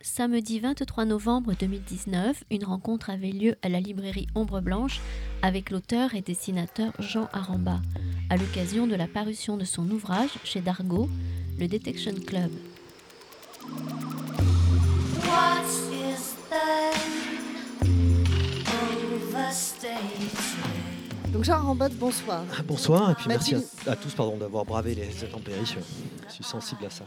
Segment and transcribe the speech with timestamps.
[0.00, 5.00] Samedi 23 novembre 2019, une rencontre avait lieu à la librairie Ombre Blanche
[5.42, 7.80] avec l'auteur et dessinateur Jean Aramba,
[8.30, 11.08] à l'occasion de la parution de son ouvrage chez Dargaud,
[11.58, 12.52] le Detection Club.
[21.32, 22.44] Donc Jean Aramba, bonsoir.
[22.66, 23.54] Bonsoir et puis merci
[23.86, 25.66] à, tous d'avoir bravé les intempéries.
[25.66, 27.04] Je suis sensible à ça.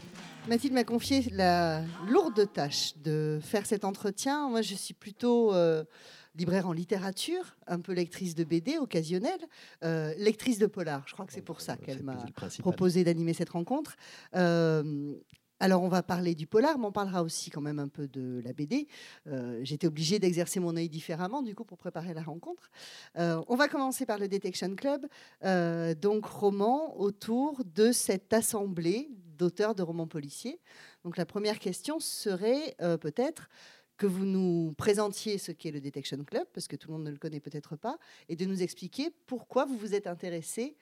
[0.48, 4.48] Mathilde m'a confié la lourde tâche de faire cet entretien.
[4.48, 5.84] Moi, je suis plutôt euh,
[6.36, 9.40] libraire en littérature, un peu lectrice de BD occasionnelle,
[9.84, 11.02] euh, lectrice de polar.
[11.06, 12.16] Je crois que c'est pour ça qu'elle m'a
[12.58, 13.96] proposé d'animer cette rencontre.
[14.36, 15.14] Euh,
[15.62, 18.42] alors on va parler du polar, mais on parlera aussi quand même un peu de
[18.44, 18.88] la BD.
[19.62, 22.70] J'étais obligée d'exercer mon œil différemment, du coup, pour préparer la rencontre.
[23.14, 25.06] on va commencer par le Detection Club,
[26.00, 29.08] donc roman autour de cette assemblée
[29.42, 30.60] d'auteurs de romans policiers.
[31.04, 33.48] Donc la première question serait euh, peut-être
[33.96, 37.10] que vous nous présentiez ce qu'est le Detection Club, parce que tout le monde ne
[37.10, 40.76] le connaît peut-être pas, et de nous expliquer pourquoi vous vous êtes intéressé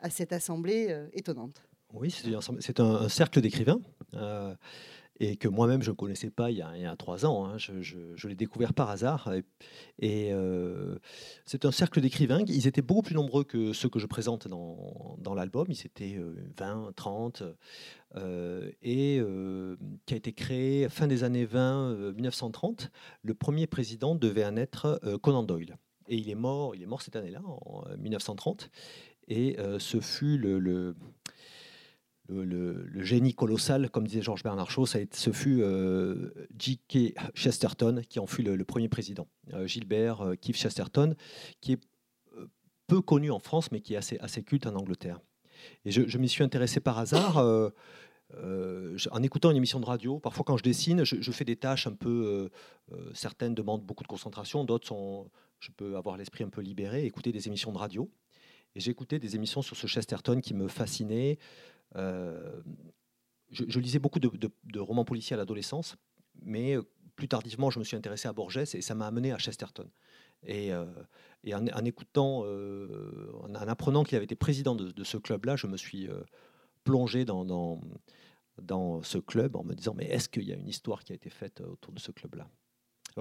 [0.00, 1.62] à cette assemblée euh, étonnante.
[1.92, 3.80] Oui, c'est un, cercle d'écrivains.
[4.14, 4.54] Euh,
[5.20, 7.46] et que moi-même je ne connaissais pas il y a, trois ans.
[7.46, 7.56] Hein.
[7.58, 9.30] Je, l'ai découvert par hasard.
[9.98, 10.96] Et, euh,
[11.44, 12.42] c'est un cercle d'écrivains.
[12.46, 15.66] Ils étaient beaucoup plus nombreux que ceux que je présente dans, l'album.
[15.68, 16.18] Ils étaient
[16.56, 17.42] 20, 30.
[18.16, 22.90] Euh, et euh, qui a été créé fin des années 20, 1930.
[23.22, 25.76] Le premier président devait en être Conan Doyle.
[26.10, 28.70] Et il est mort, il est mort cette année-là, en 1930.
[29.30, 30.94] Et ce fut le,
[32.28, 37.14] génie colossal, comme disait Georges Bernard Shaw, ce fut euh, J.K.
[37.34, 39.26] Chesterton qui en fut le, premier président.
[39.54, 41.14] Euh, Gilbert euh, Keith Chesterton,
[41.60, 41.80] qui est
[42.86, 45.20] peu connu en France, mais qui est assez, culte en Angleterre.
[45.84, 47.36] Et je, m'y suis intéressé par hasard.
[47.38, 51.92] en écoutant une émission de radio, parfois quand je dessine, je, fais des tâches un
[51.92, 52.50] peu.
[53.12, 55.30] certaines demandent beaucoup de concentration, d'autres sont.
[55.60, 58.08] Je peux avoir l'esprit un peu libéré, écouter des émissions de radio.
[58.74, 61.38] Et j'écoutais des émissions sur ce Chesterton qui me fascinait.
[61.96, 62.60] Euh,
[63.50, 65.96] je, lisais beaucoup de, romans policiers à l'adolescence,
[66.42, 66.82] mais euh,
[67.16, 69.88] plus tardivement, je me suis intéressé à Borges et ça m'a amené à Chesterton.
[70.44, 70.86] Et, euh,
[71.52, 76.08] en, écoutant, en, apprenant qu'il avait été président de, ce club-là, je me suis
[76.84, 77.80] plongé dans, dans,
[78.62, 81.16] dans, ce club en me disant mais est-ce qu'il y a une histoire qui a
[81.16, 82.48] été faite autour de ce club-là?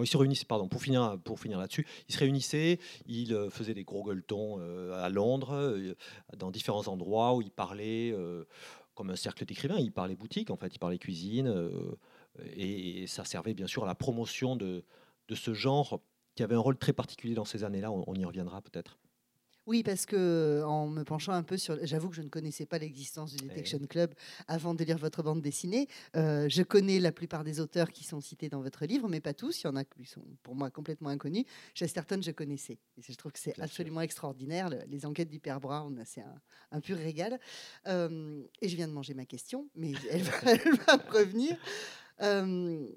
[0.04, 3.74] Ils se réunissaient, pardon, pour finir, pour finir là-dessus, ils se réunissaient, ils euh, faisaient
[3.74, 5.96] des gros gueuletons euh, à Londres, euh,
[6.38, 8.16] dans différents endroits où ils parlaient,
[8.96, 11.72] comme un cercle d'écrivains, ils parlaient boutique, en fait, ils parlaient cuisine,
[12.56, 14.84] et, ça servait bien sûr à la promotion de,
[15.28, 16.02] de ce genre
[16.36, 19.00] qui avait un rôle très particulier dans ces années-là, on y reviendra peut-être.
[19.68, 22.78] Oui, parce que en me penchant un peu sur, j'avoue que je ne connaissais pas
[22.78, 24.14] l'existence du Detection Club
[24.48, 25.90] avant de lire votre bande dessinée.
[26.16, 29.34] Euh, je connais la plupart des auteurs qui sont cités dans votre livre, mais pas
[29.34, 29.62] tous.
[29.62, 31.44] Il y en a qui sont pour moi complètement inconnus.
[31.74, 32.80] Chesterton, je connaissais.
[32.98, 34.70] Et je trouve que c'est absolument extraordinaire.
[34.88, 36.24] Les enquêtes d'Hyper Brown, c'est
[36.72, 37.38] un, pur régal.
[37.88, 40.42] Euh, et je viens de manger ma question, mais elle va,
[40.98, 41.58] me revenir.
[42.22, 42.88] Euh,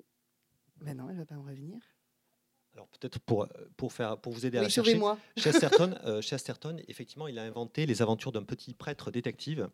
[0.83, 1.81] mais non, elle va pas me revenir.
[2.81, 3.47] Alors peut-être pour,
[3.77, 4.99] pour, faire, pour vous aider à la chercher,
[5.37, 9.69] Chesterton, euh, Chesterton, effectivement, il a inventé les aventures d'un petit prêtre détective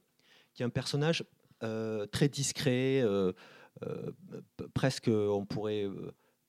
[0.54, 1.24] qui est un personnage
[1.62, 3.32] euh, très discret, euh,
[4.74, 5.86] presque, on pourrait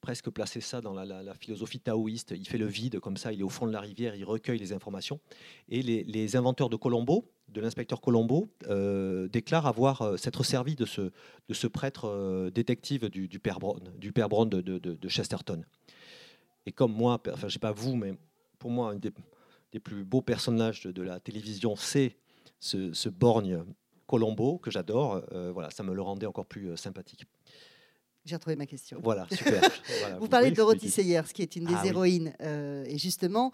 [0.01, 2.33] presque placer ça dans la, philosophie taoïste.
[2.35, 4.57] Il fait le vide comme ça, il est au fond de la rivière, il recueille
[4.57, 5.19] les informations.
[5.69, 8.49] Et les, inventeurs de Colombo, de l'inspecteur Colombo,
[9.29, 14.29] déclarent avoir s'être servi de ce, de ce prêtre détective du, père Brown, du père
[14.29, 15.63] Brown de, de Chesterton.
[16.67, 18.13] Et comme moi, enfin, je sais pas vous, mais
[18.59, 19.11] pour moi, un des,
[19.79, 22.17] plus beaux personnages de, la télévision, c'est
[22.59, 23.63] ce, borgne
[24.05, 25.23] Colombo que j'adore.
[25.31, 27.23] Euh, voilà, ça me le rendait encore plus euh, sympathique.
[28.25, 28.99] J'ai retrouvé ma question.
[29.01, 29.61] Voilà, super.
[30.19, 33.53] vous, parlez de Dorothy Sayers, qui est une des ah héroïnes, euh, et justement,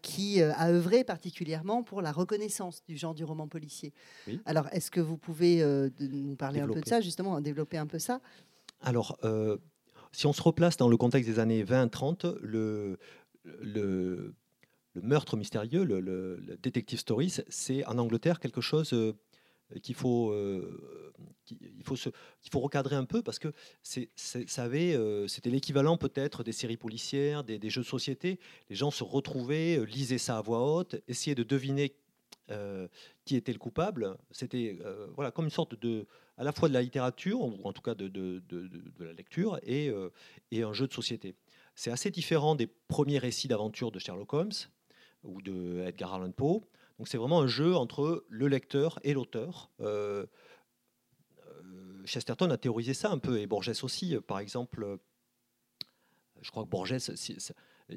[0.00, 3.92] qui a œuvré particulièrement pour la reconnaissance du genre du roman policier.
[4.46, 5.62] Alors, est-ce que vous pouvez
[6.00, 8.22] nous parler un peu de ça, justement, développer un peu ça?
[8.80, 9.18] Alors,
[10.16, 12.98] si on se replace dans le contexte des années 20-30, le,
[13.44, 14.34] le,
[14.94, 19.12] meurtre mystérieux, le, detective stories, c'est en Angleterre quelque chose euh,
[19.82, 21.12] qu'il faut, euh,
[21.84, 23.48] faut, recadrer un peu parce que
[23.98, 28.40] euh, c'était l'équivalent peut-être des séries policières, des, jeux de société.
[28.70, 31.94] Les gens se retrouvaient, lisaient ça à voix haute, essayaient de deviner
[33.24, 34.16] qui était le coupable.
[34.30, 34.78] C'était
[35.14, 36.06] voilà, comme une sorte de,
[36.38, 38.42] à la fois de la littérature, ou en tout cas de, de,
[39.00, 40.10] la lecture, et, euh,
[40.50, 41.34] et, un jeu de société.
[41.74, 44.52] C'est assez différent des premiers récits d'aventure de Sherlock Holmes
[45.24, 46.62] ou de Edgar Allan Poe.
[46.98, 49.70] Donc c'est vraiment un jeu entre le lecteur et l'auteur.
[49.80, 50.26] Euh,
[51.46, 54.16] euh, Chesterton a théorisé ça un peu, et Borges aussi.
[54.26, 54.98] Par exemple,
[56.40, 56.98] je crois que Borges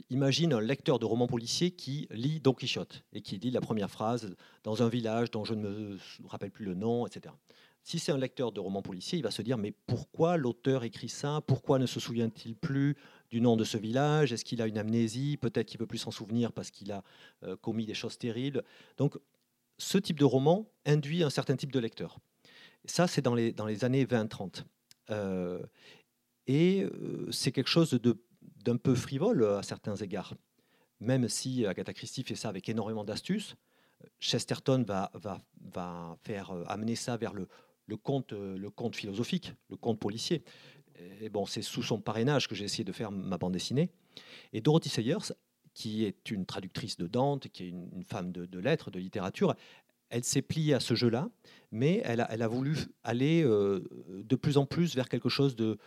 [0.09, 3.89] imagine un lecteur de romans policiers qui lit Don Quichotte et qui lit la première
[3.89, 7.33] phrase dans un village dont je ne me rappelle plus le nom, etc.
[7.83, 11.09] Si c'est un lecteur de romans policiers, il va se dire mais pourquoi l'auteur écrit
[11.09, 11.41] ça?
[11.47, 12.95] Pourquoi ne se souvient-il plus
[13.31, 14.31] du nom de ce village?
[14.31, 15.37] Est-ce qu'il a une amnésie?
[15.37, 17.03] Peut-être qu'il peut plus s'en souvenir parce qu'il a
[17.43, 18.63] euh, commis des choses terribles.
[18.97, 19.17] Donc
[19.77, 22.19] ce type de roman induit un certain type de lecteur.
[22.85, 24.63] Ça, c'est dans les, dans les années 20-30.
[25.09, 25.59] Euh,
[26.47, 28.17] et euh, c'est quelque chose de
[28.63, 30.35] d'un peu frivole à certains égards.
[30.99, 33.55] Même si Agatha Christie fait ça avec énormément d'astuces,
[34.19, 35.11] Chesterton va,
[36.23, 37.47] faire euh, amener ça vers le,
[37.85, 40.43] le, conte, euh, le conte philosophique, le conte policier.
[41.31, 43.89] Bon, c'est sous son parrainage que j'ai essayé de faire ma bande dessinée.
[44.51, 45.31] Et Dorothy Sayers,
[45.73, 49.55] qui est une traductrice de Dante, qui est une, femme de, lettres, de littérature,
[50.09, 51.29] elle s'est pliée à ce jeu-là,
[51.71, 52.75] mais elle a, voulu
[53.05, 55.77] aller euh, de plus en plus vers quelque chose de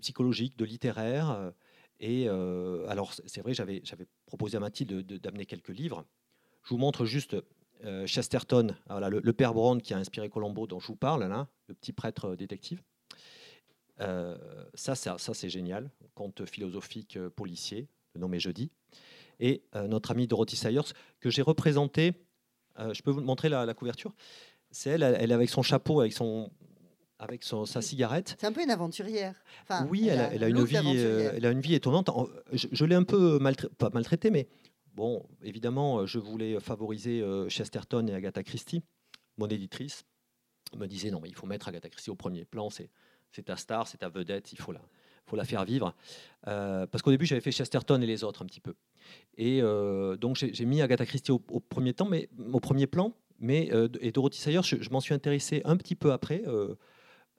[0.00, 1.52] psychologique, de littéraire.
[2.00, 3.82] Et euh, alors, c'est vrai, j'avais
[4.26, 6.04] proposé à Mathilde d'amener quelques livres.
[6.62, 7.36] Je vous montre juste
[7.84, 11.48] euh, Chesterton, voilà, le, père Brown qui a inspiré Colombo, dont je vous parle, là,
[11.68, 12.82] le petit prêtre euh, détective.
[13.98, 15.90] ça, ça, ça c'est génial.
[16.14, 18.70] Conte philosophique policier, le nom est jeudi.
[19.38, 22.12] Et notre amie Dorothy Sayers, que j'ai représenté.
[22.78, 24.14] je peux vous montrer la, couverture?
[24.70, 26.50] C'est elle, elle, avec son chapeau, avec son,
[27.18, 28.36] avec sa cigarette.
[28.38, 29.34] C'est un peu une aventurière.
[29.88, 32.10] oui, elle, a, une vie, euh, elle a une vie étonnante.
[32.52, 33.38] Je, l'ai un peu
[33.78, 34.48] pas maltraitée, mais
[34.94, 38.82] bon, évidemment, euh, je voulais favoriser euh, Chesterton et Agatha Christie.
[39.38, 40.04] Mon éditrice
[40.76, 42.68] me disait non, mais il faut mettre Agatha Christie au premier plan.
[42.70, 42.90] C'est
[43.44, 44.80] ta star, c'est ta vedette, il faut la,
[45.26, 45.94] faut la faire vivre.
[46.42, 48.74] parce qu'au début, j'avais fait Chesterton et les autres un petit peu.
[49.36, 49.60] Et
[50.18, 53.14] donc, j'ai mis Agatha Christie au, premier temps, mais au premier plan.
[53.38, 53.70] Mais
[54.00, 56.42] et Dorothy Sayers, je, je m'en suis intéressé un petit peu après.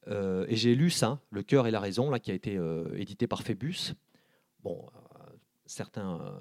[0.10, 2.86] Euh, et j'ai lu ça, Le cœur et la raison, là, qui a été euh,
[2.96, 3.94] édité par Phébus.
[4.64, 5.20] Bon, euh,
[5.66, 6.40] certains,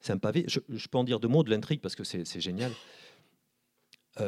[0.00, 0.44] c'est un pavé.
[0.48, 2.72] Je, peux en dire deux mots de l'intrigue parce que c'est génial.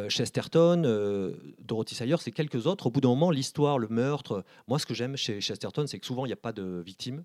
[0.08, 2.86] Chesterton, Dorothy Sayers et quelques autres.
[2.86, 4.42] Au bout d'un moment, l'histoire, le meurtre.
[4.66, 7.22] Moi, ce que j'aime chez Chesterton, c'est que souvent, il n'y a pas de victime.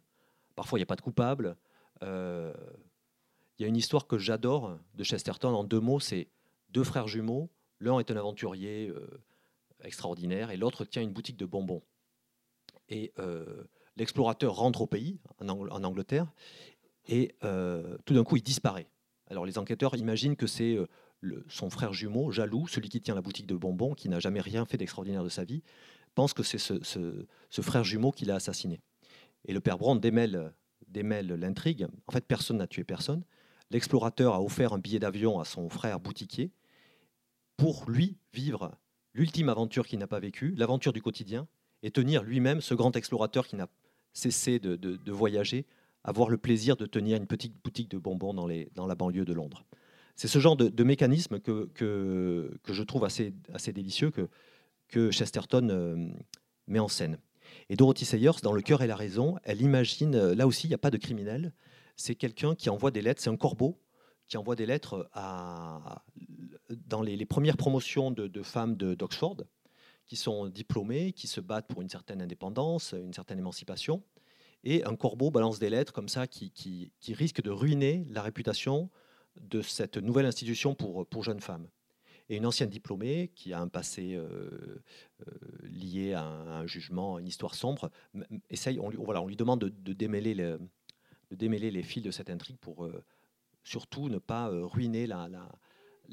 [0.55, 1.55] Parfois, il n'y a pas de coupable.
[2.01, 2.07] Il
[3.59, 6.27] y a une histoire que j'adore de Chesterton en deux mots c'est
[6.71, 7.49] deux frères jumeaux.
[7.79, 8.91] L'un est un aventurier
[9.83, 11.81] extraordinaire, et l'autre tient une boutique de bonbons.
[12.89, 13.63] Et euh,
[13.95, 16.31] l'explorateur rentre au pays, en, Angleterre,
[17.07, 18.89] et euh, tout d'un coup, il disparaît.
[19.27, 20.87] Alors les enquêteurs imaginent que c'est euh,
[21.47, 24.65] son frère jumeau, jaloux, celui qui tient la boutique de bonbons, qui n'a jamais rien
[24.65, 25.61] fait d'extraordinaire de sa vie,
[26.19, 28.81] pense que c'est ce, frère jumeau qui l'a assassiné.
[29.45, 30.53] Et le père Brand démêle,
[30.87, 31.87] démêle l'intrigue.
[32.07, 33.23] En fait, personne n'a tué personne.
[33.71, 36.51] L'explorateur a offert un billet d'avion à son frère boutiquier
[37.55, 38.77] pour lui vivre
[39.19, 41.45] l'ultime aventure qu'il n'a pas vécue, l'aventure du quotidien,
[41.83, 43.67] et tenir lui-même, ce grand explorateur qui n'a
[44.13, 45.65] cessé de, voyager,
[46.05, 48.47] avoir le plaisir de tenir une petite boutique de bonbons dans,
[48.87, 49.65] la banlieue de Londres.
[50.15, 51.69] C'est ce genre de, mécanisme que,
[52.65, 53.33] je trouve assez,
[53.73, 54.11] délicieux
[54.87, 56.07] que, Chesterton euh,
[56.67, 57.19] met en scène.
[57.69, 60.75] Et Dorothy Sayers, dans Le cœur et la raison, elle imagine, là aussi, il n'y
[60.75, 61.51] a pas de criminel,
[61.97, 63.77] c'est quelqu'un qui envoie des lettres, c'est un corbeau
[64.29, 66.03] qui envoie des lettres à,
[66.69, 69.37] dans les, premières promotions de, femmes d'Oxford,
[70.05, 74.03] qui sont diplômées, qui se battent pour une certaine indépendance, une certaine émancipation.
[74.63, 78.89] Et un corbeau balance des lettres comme ça qui, qui, risquent de ruiner la réputation
[79.39, 81.67] de cette nouvelle institution pour, pour jeunes femmes.
[82.27, 85.33] Et une ancienne diplômée qui a un passé euh, euh,
[85.63, 87.89] lié à un, jugement, une histoire sombre,
[88.51, 90.55] essaye, on, voilà, on lui demande de, démêler les,
[91.31, 93.03] de démêler les fils de cette intrigue pour euh,
[93.63, 95.27] surtout ne pas ruiner la,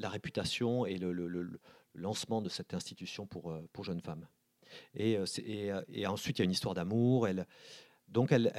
[0.09, 1.11] réputation et le,
[1.97, 4.27] lancement de cette institution pour, euh, pour jeunes femmes.
[4.93, 7.27] Et, euh, euh, et, ensuite, il y a une histoire d'amour.
[8.07, 8.51] Donc, elle,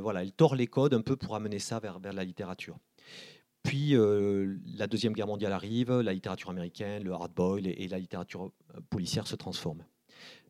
[0.00, 2.78] voilà, elle tord les codes un peu pour amener ça vers, vers la littérature.
[3.62, 8.50] Puis, la Deuxième Guerre mondiale arrive, la littérature américaine, le hard-boil et, la littérature
[8.88, 9.84] policière se transforment.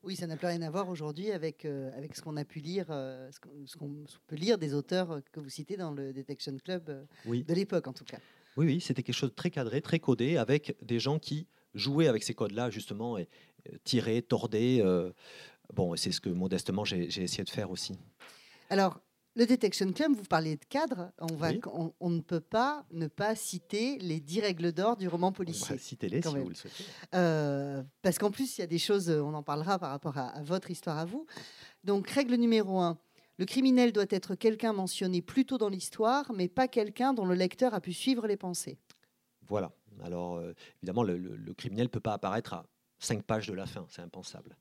[0.09, 2.87] Oui, ça n'a plus rien à voir aujourd'hui avec, avec ce qu'on a pu lire,
[2.87, 7.87] ce qu'on peut lire des auteurs que vous citez dans le Detection Club de l'époque,
[7.89, 8.17] en tout cas.
[8.57, 12.09] Oui, oui, c'était quelque chose de très cadré, très codé, avec des gens qui jouaient
[12.09, 13.29] avec ces codes-là, justement, et
[13.69, 14.81] euh, tiraient, tordaient.
[14.81, 15.13] Euh,
[15.75, 17.99] bon, c'est ce que modestement j'ai essayé de faire aussi.
[18.71, 19.01] Alors,
[19.39, 21.51] le Detection Club, vous parlez de cadre, on, va,
[22.01, 25.79] on, ne peut pas ne pas citer les dix règles d'or du roman policier.
[25.79, 26.85] Citez-les si vous le souhaitez.
[27.15, 30.29] Euh, parce qu'en plus, il y a des choses, on en parlera par rapport à,
[30.31, 31.25] à votre histoire à vous.
[31.85, 32.99] Donc, règle numéro un,
[33.39, 37.37] le criminel doit être quelqu'un mentionné plus tôt dans l'histoire, mais pas quelqu'un dont le
[37.37, 38.77] lecteur a pu suivre les pensées.
[39.47, 39.71] Voilà.
[40.03, 40.53] Alors, euh,
[40.83, 42.67] évidemment, le, criminel ne peut pas apparaître à
[42.99, 44.57] cinq pages de la fin, c'est impensable.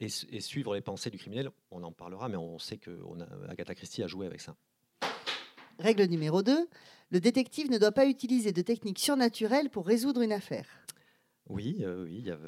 [0.00, 1.50] Et, suivre les pensées du criminel.
[1.70, 4.56] On en parlera, mais on sait que on a, Agatha Christie a joué avec ça.
[5.78, 6.68] Règle numéro 2,
[7.10, 10.66] le détective ne doit pas utiliser de techniques surnaturelles pour résoudre une affaire.
[11.48, 12.38] Oui, euh, oui, il y a,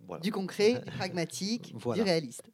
[0.00, 0.20] voilà.
[0.20, 2.50] Du concret, du pragmatique, du réaliste.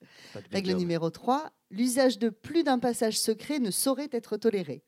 [0.52, 4.84] Règle numéro 3, l'usage de plus d'un passage secret ne saurait être toléré.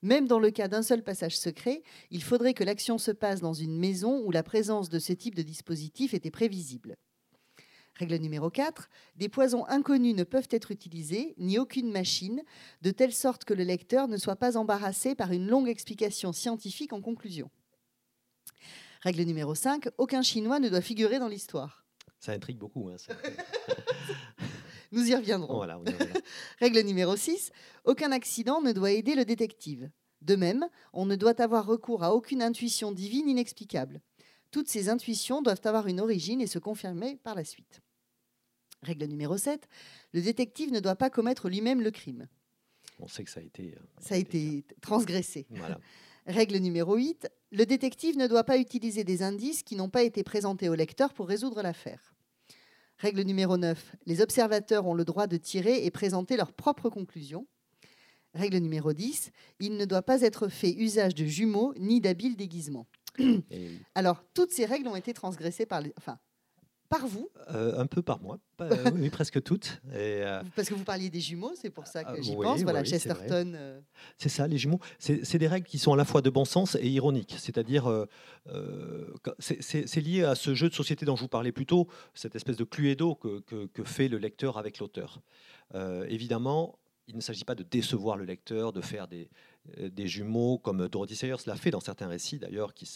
[0.00, 3.52] Même dans le cas d'un seul passage secret, il faudrait que l'action se passe dans
[3.52, 6.96] une maison où la présence de ce type de dispositif était prévisible.
[7.98, 12.42] Règle numéro 4, des poisons inconnus ne peuvent être utilisés, ni aucune machine,
[12.80, 16.92] de telle sorte que le lecteur ne soit pas embarrassé par une longue explication scientifique
[16.92, 17.50] en conclusion.
[19.02, 21.84] Règle numéro 5, aucun Chinois ne doit figurer dans l'histoire.
[22.20, 22.88] Ça intrigue beaucoup.
[22.88, 22.96] Hein,
[24.92, 25.66] Nous y reviendrons.
[26.60, 27.50] Règle numéro 6,
[27.84, 29.90] aucun accident ne doit aider le détective.
[30.22, 34.00] De même, on ne doit avoir recours à aucune intuition divine inexplicable.
[34.52, 37.82] Toutes ces intuitions doivent avoir une origine et se confirmer par la suite.
[38.82, 39.68] Règle numéro 7,
[40.12, 42.28] le détective ne doit pas commettre lui-même le crime.
[43.00, 43.74] On sait que ça a été...
[43.76, 45.46] Euh, ça a été transgressé.
[46.26, 50.22] Règle numéro 8, le détective ne doit pas utiliser des indices qui n'ont pas été
[50.22, 52.14] présentés au lecteur pour résoudre l'affaire.
[52.98, 53.96] Règle numéro 9.
[54.06, 57.46] Les observateurs ont le droit de tirer et présenter leurs propres conclusions.
[58.34, 59.30] Règle numéro 10.
[59.60, 62.86] Il ne doit pas être fait usage de jumeaux ni d'habiles déguisements.
[63.94, 66.18] Alors, toutes ces règles ont été transgressées par les, enfin,
[66.88, 69.80] par vous euh, Un peu par moi, euh, oui, presque toutes.
[69.90, 72.62] Et, euh, Parce que vous parliez des jumeaux, c'est pour ça que ah, j'y pense.
[72.62, 73.80] Voilà, Chesterton.
[74.16, 74.80] C'est ça, les jumeaux.
[74.98, 77.36] C'est des règles qui sont à la fois de bon sens et ironiques.
[77.38, 78.06] C'est-à-dire,
[79.38, 82.56] c'est lié à ce jeu de société dont je vous parlais plus tôt, cette espèce
[82.56, 85.20] de cluedo que, que, que fait le lecteur avec l'auteur.
[86.08, 86.78] évidemment,
[87.08, 90.88] il ne s'agit pas de décevoir le lecteur, de faire des, euh, des jumeaux, comme
[90.88, 92.86] Dorothy Sayers l'a fait dans certains récits d'ailleurs, qui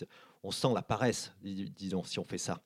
[0.45, 2.61] on sent la paresse, disons, si on fait ça.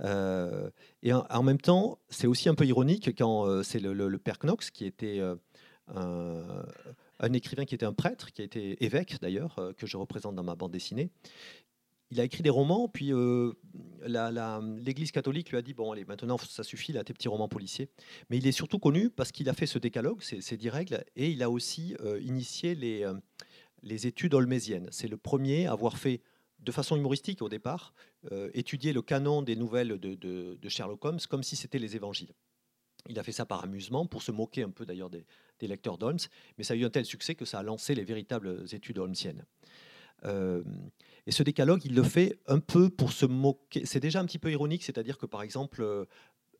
[0.00, 0.70] Euh,
[1.02, 4.70] et en, même temps, c'est aussi un peu ironique quand euh, c'est le, père Knox,
[4.70, 5.20] qui était
[5.94, 10.42] un, écrivain qui était un prêtre, qui a été évêque d'ailleurs, que je représente dans
[10.42, 11.10] ma bande dessinée.
[12.12, 13.12] Il a écrit des romans, puis
[14.04, 17.88] l'Église catholique lui a dit bon allez maintenant ça suffit là tes petits romans policiers.
[18.28, 21.30] Mais il est surtout connu parce qu'il a fait ce décalogue, ces dix règles, et
[21.30, 23.06] il a aussi initié les
[23.82, 24.88] les études holmésiennes.
[24.90, 26.20] C'est le premier à avoir fait,
[26.58, 27.94] de façon humoristique au départ,
[28.32, 32.32] euh, étudier le canon des nouvelles de, Sherlock Holmes comme si c'était les évangiles.
[33.08, 35.24] Il a fait ça par amusement, pour se moquer un peu d'ailleurs des,
[35.62, 36.18] lecteurs d'Holmes,
[36.58, 39.44] mais ça a eu un tel succès que ça a lancé les véritables études holmesiennes.
[40.24, 40.62] Euh,
[41.26, 43.86] et ce décalogue, il le fait un peu pour se moquer.
[43.86, 45.82] C'est déjà un petit peu ironique, c'est-à-dire que par exemple,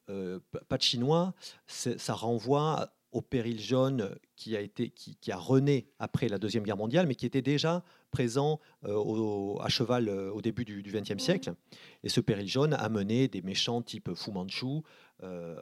[0.09, 1.35] euh, pas de chinois,
[1.67, 6.77] ça renvoie au péril jaune qui a, été, qui, a rené après la Deuxième Guerre
[6.77, 11.55] mondiale, mais qui était déjà présent euh, à cheval euh, au début du XXe siècle.
[12.03, 14.83] Et ce péril jaune a mené des méchants type Fu Manchu
[15.23, 15.57] euh,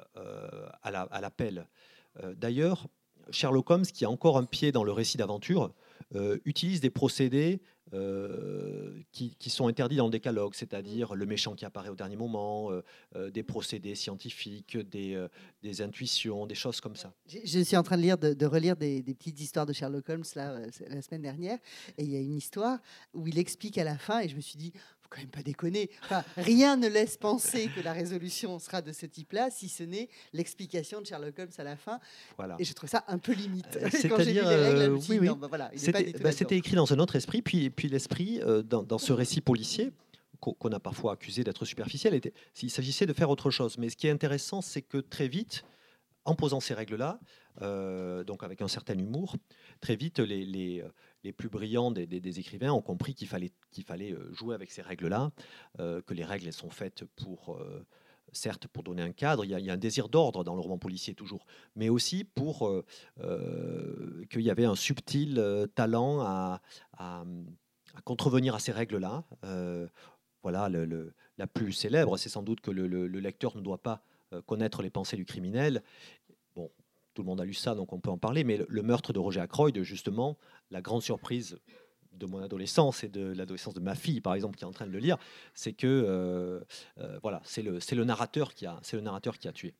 [0.82, 1.66] à, la, à pelle.
[2.36, 2.88] D'ailleurs,
[3.30, 5.72] Sherlock Holmes, qui a encore un pied dans le récit d'aventure,
[6.44, 7.60] utilise des procédés
[7.94, 12.70] euh, qui, sont interdits dans le décalogue, c'est-à-dire le méchant qui apparaît au dernier moment,
[12.70, 12.84] euh,
[13.16, 15.26] euh, des procédés scientifiques, des,
[15.62, 17.14] des, intuitions, des choses comme ça.
[17.26, 20.60] Je, suis en train de, lire, de, relire des, petites histoires de Sherlock Holmes là,
[20.88, 21.58] la semaine dernière,
[21.96, 22.78] et il y a une histoire
[23.14, 24.72] où il explique à la fin, et je me suis dit,
[25.08, 25.90] faut quand même pas déconner.
[26.36, 31.00] rien ne laisse penser que la résolution sera de ce type-là, si ce n'est l'explication
[31.00, 31.98] de Sherlock Holmes à la fin.
[32.36, 32.56] Voilà.
[32.58, 33.78] Et je trouve ça un peu limite.
[33.90, 34.46] C'est-à-dire,
[35.08, 35.28] oui, oui.
[36.20, 39.92] Bah, c'était écrit dans un autre esprit, puis puis l'esprit, euh, dans, ce récit policier,
[40.40, 43.78] qu'on a parfois accusé d'être superficiel, était, il s'agissait de faire autre chose.
[43.78, 45.64] Mais ce qui est intéressant, c'est que très vite,
[46.24, 47.18] en posant ces règles-là,
[47.62, 49.36] euh, donc avec un certain humour,
[49.80, 50.84] très vite, les, les,
[51.24, 53.52] les plus brillants des, écrivains ont compris qu'il fallait,
[54.12, 55.32] euh, jouer avec ces règles-là,
[55.78, 57.60] que les règles sont faites pour
[58.32, 61.14] certes pour donner un cadre, il y a, un désir d'ordre dans le roman policier
[61.14, 61.46] toujours,
[61.76, 62.70] mais aussi pour
[63.18, 65.42] qu'il y avait un subtil
[65.74, 66.60] talent à,
[67.98, 69.24] à contrevenir à ces règles-là.
[69.44, 69.86] Euh,
[70.42, 70.70] voilà,
[71.36, 74.90] la plus célèbre, c'est sans doute que le, lecteur ne doit pas euh, connaître les
[74.90, 75.82] pensées du criminel.
[76.54, 76.70] Bon,
[77.14, 79.18] tout le monde a lu ça, donc on peut en parler, mais le, meurtre de
[79.18, 80.38] Roger Ackroyd, justement,
[80.70, 81.58] la grande surprise
[82.12, 84.86] de mon adolescence et de l'adolescence de ma fille, par exemple, qui est en train
[84.86, 85.18] de le lire,
[85.54, 86.60] c'est que euh,
[87.22, 89.74] voilà, c'est le, le narrateur qui a, c'est le narrateur qui a tué.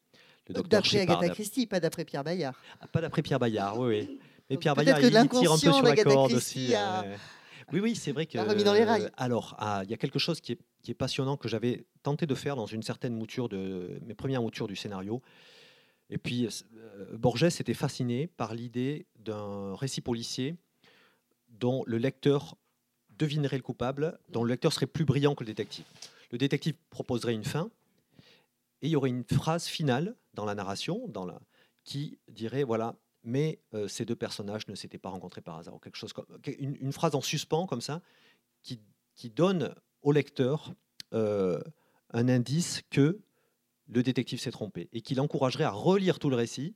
[0.49, 2.54] D'après Agatha Christie, pas d'après Pierre Bayard.
[2.80, 4.18] Ah, pas d'après Pierre Bayard, oui, oui.
[4.49, 6.73] Mais Pierre Bayard, il, tire un peu sur la corde aussi.
[7.73, 8.38] Oui, oui, c'est vrai que.
[8.38, 11.85] Euh, alors, ah, il y a quelque chose qui est, qui est passionnant que j'avais
[12.02, 15.21] tenté de faire dans une certaine mouture de mes premières moutures du scénario.
[16.11, 20.57] Et puis, euh, Borges était fasciné par l'idée d'un récit policier
[21.59, 22.57] dont le lecteur
[23.11, 25.85] devinerait le coupable, dont le lecteur serait plus brillant que le détective.
[26.31, 27.71] Le détective proposerait une fin,
[28.81, 31.41] et il y aurait une phrase finale dans la narration, dans la,
[31.85, 35.79] qui dirait voilà, mais euh, ces deux personnages ne s'étaient pas rencontrés par hasard, ou
[35.79, 36.27] quelque chose comme
[36.59, 38.03] une, une phrase en suspens comme ça,
[38.62, 38.81] qui,
[39.15, 40.73] qui donne au lecteur
[41.12, 41.61] euh,
[42.11, 43.21] un indice que
[43.88, 46.75] le détective s'est trompé et qui l'encouragerait à relire tout le récit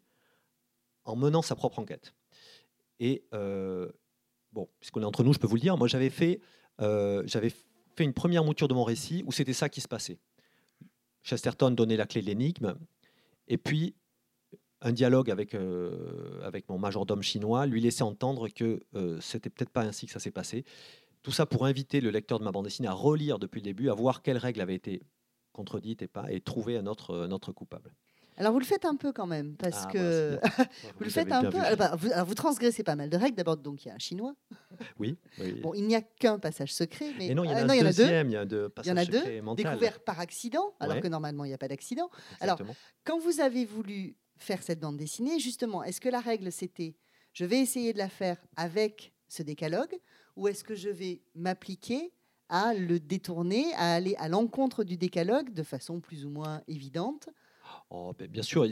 [1.05, 2.15] en menant sa propre enquête.
[3.01, 3.91] Et euh,
[4.53, 6.41] bon, puisqu'on est entre nous, je peux vous le dire, moi j'avais fait,
[6.79, 10.19] j'avais fait une première mouture de mon récit où c'était ça qui se passait.
[11.23, 12.75] Chesterton donnait la clé de l'énigme,
[13.49, 13.95] et puis
[14.83, 19.71] un dialogue avec, euh, avec mon majordome chinois lui laissait entendre que euh, c'était peut-être
[19.71, 20.65] pas ainsi que ça s'est passé.
[21.23, 23.91] Tout ça pour inviter le lecteur de ma bande dessinée à relire depuis le début,
[23.91, 25.03] à voir quelles règles avaient été
[25.53, 27.95] contredites et pas, et trouver un autre coupable.
[28.43, 30.65] Alors vous le faites un peu quand même, parce Ah, que bah, vous,
[30.99, 31.59] Vous le faites un peu.
[31.61, 33.37] Alors, bah, vous, alors, vous transgressez pas mal de règles.
[33.37, 34.35] D'abord, donc il y a un chinois.
[34.99, 35.17] Oui.
[35.39, 35.61] oui.
[35.63, 37.77] Bon, il n'y a qu'un passage secret, mais et non, il y en a ah,
[37.77, 38.05] il deux.
[38.05, 39.65] il y a un deux Il y en a deux, secrets mental.
[39.65, 41.01] découvert par accident, alors Ouais.
[41.03, 42.11] que normalement il n'y a pas d'accident.
[42.41, 42.59] alors.
[43.05, 46.97] Quand vous avez voulu faire cette bande dessinée, justement, est-ce que la règle c'était
[47.33, 49.95] je vais essayer de la faire avec ce décalogue
[50.37, 52.13] ou est-ce que je vais m'appliquer
[52.49, 57.29] à le détourner, à aller à l'encontre du décalogue de façon plus ou moins évidente
[57.91, 58.67] Oh, ben, bien sûr,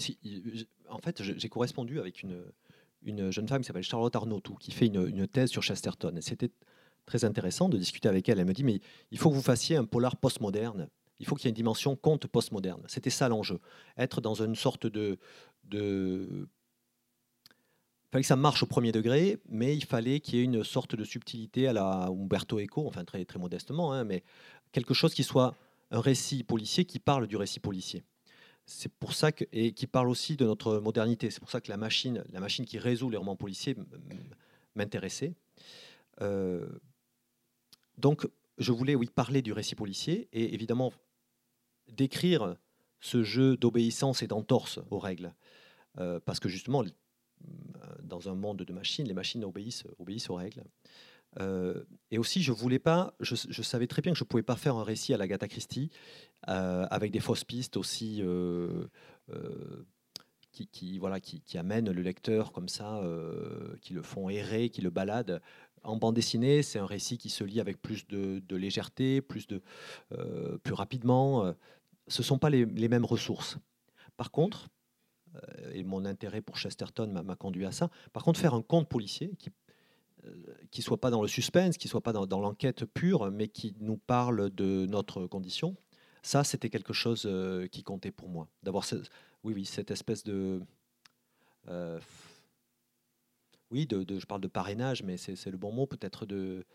[0.88, 2.44] en fait, j'ai correspondu avec une,
[3.02, 6.14] une jeune femme qui s'appelle Charlotte Arnautou, qui fait une, thèse sur Chesterton.
[6.20, 6.50] C'était
[7.06, 8.38] très intéressant de discuter avec elle.
[8.38, 8.80] Elle me dit, mais
[9.10, 10.88] il faut que vous fassiez un polar postmoderne.
[11.18, 12.82] Il faut qu'il y ait une dimension conte postmoderne.
[12.86, 13.60] C'était ça l'enjeu.
[13.96, 15.18] Être dans une sorte de...
[15.64, 16.48] de...
[17.48, 20.64] Il fallait que ça marche au premier degré, mais il fallait qu'il y ait une
[20.64, 24.24] sorte de subtilité à la Umberto Eco, enfin très, très modestement, hein, mais
[24.72, 25.54] quelque chose qui soit
[25.92, 28.02] un récit policier qui parle du récit policier.
[28.72, 31.28] C'est pour ça que et qui parle aussi de notre modernité.
[31.30, 33.74] C'est pour ça que la machine, la machine qui résout les romans policiers
[34.76, 35.34] m'intéressait.
[36.20, 36.68] Euh,
[37.98, 40.92] donc, je voulais oui parler du récit policier et évidemment
[41.88, 42.56] décrire
[43.00, 45.34] ce jeu d'obéissance et d'entorse aux règles,
[45.98, 46.92] Euh, parce que justement, l-
[48.04, 50.62] dans un monde de machines, les machines obéissent aux règles.
[51.38, 54.76] Euh, et aussi, je voulais pas, je, savais très bien que je pouvais pas faire
[54.76, 55.90] un récit à l'Agatha Christie
[56.48, 58.86] euh, avec des fausses pistes aussi euh,
[60.50, 63.00] qui, voilà, qui, amènent le lecteur comme ça,
[63.80, 65.40] qui le font errer, qui le baladent.
[65.82, 69.62] En bande dessinée, c'est un récit qui se lit avec plus de, légèreté, plus, de,
[70.62, 71.54] plus rapidement.
[72.08, 73.56] Ce sont pas les, les mêmes ressources.
[74.16, 74.68] Par contre,
[75.72, 79.30] et mon intérêt pour Chesterton m'a conduit à ça, par contre, faire un conte policier
[79.38, 79.50] qui
[80.70, 83.96] qui soit pas dans le suspense, qui soit pas dans, l'enquête pure, mais qui nous
[83.96, 85.76] parle de notre condition.
[86.22, 88.48] Ça, c'était quelque chose euh, qui comptait pour moi.
[88.62, 88.84] D'avoir,
[89.42, 90.60] oui, oui, cette espèce de,
[91.68, 91.98] euh,
[93.70, 96.66] oui, de, je parle de parrainage, mais c'est le bon mot peut-être de.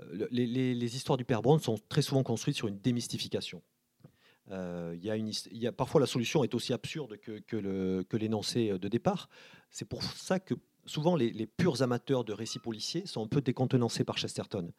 [0.00, 3.62] euh, le- les, histoires du père Brown sont très souvent construites sur une démystification.
[4.48, 8.88] Y a une, y a, parfois la solution est aussi absurde que, que l'énoncé de
[8.88, 9.28] départ.
[9.70, 10.54] C'est pour ça que
[10.86, 14.72] souvent les, les purs amateurs de récits policiers sont un peu décontenancés par Chesterton.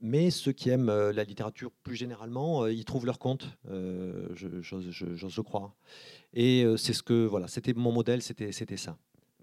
[0.00, 4.28] Mais ceux qui aiment euh, la littérature plus généralement, euh, ils trouvent leur compte, euh,
[4.34, 5.74] j'ose le croire.
[6.34, 8.96] Et c'est ce que voilà, c'était mon modèle, c'était ça.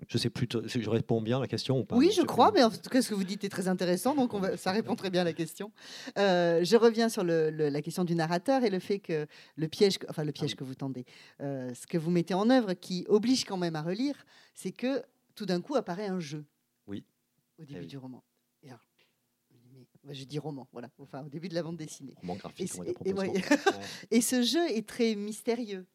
[0.10, 1.96] Je sais plus, si je réponds bien à la question ou pas.
[1.96, 4.34] Oui, je crois, mais en tout cas, ce que vous dites est très intéressant, donc
[4.34, 5.72] on va- ça répond très bien à la question.
[6.18, 9.68] Euh, je reviens sur le- le- la question du narrateur et le fait que le
[9.70, 11.06] piège, enfin le piège que vous tendez,
[11.42, 14.16] euh, ce que vous mettez en œuvre, qui oblige quand même à relire,
[14.54, 15.02] c'est que
[15.36, 16.46] tout d'un coup apparaît un jeu.
[16.88, 17.06] Oui.
[17.58, 17.88] Au début oui.
[17.88, 18.24] du roman.
[18.64, 18.82] Et alors,
[19.74, 22.14] mais- bah, je dis roman, voilà, enfin au début de la bande dessinée.
[22.18, 23.34] Roman graphique, Et on va dire c'est- et- et proposement.
[23.80, 23.86] Ouais.
[24.12, 25.86] Et ce jeu est très mystérieux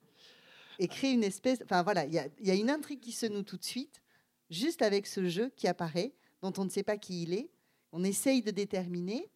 [0.78, 1.60] et crée une espèce.
[1.62, 3.64] Enfin voilà, il y a, il y a une intrigue qui se noue tout de
[3.64, 4.02] suite,
[4.50, 7.50] juste avec ce jeu qui apparaît, dont on ne sait pas qui il est.
[7.92, 9.30] On essaye de déterminer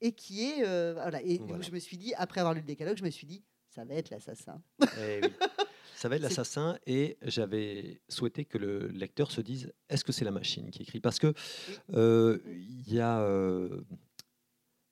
[0.00, 0.66] et qui est.
[0.66, 1.22] euh, voilà.
[1.22, 1.62] Et Voilà.
[1.62, 3.94] je me suis dit, après avoir lu le décalogue, je me suis dit, ça va
[3.94, 4.62] être l'assassin.
[4.98, 5.28] Eh oui.
[6.04, 10.26] Ça va être l'assassin et j'avais souhaité que le lecteur se dise est-ce que c'est
[10.26, 11.00] la machine qui écrit?
[11.00, 11.32] Parce que
[11.94, 13.80] euh, il y a euh,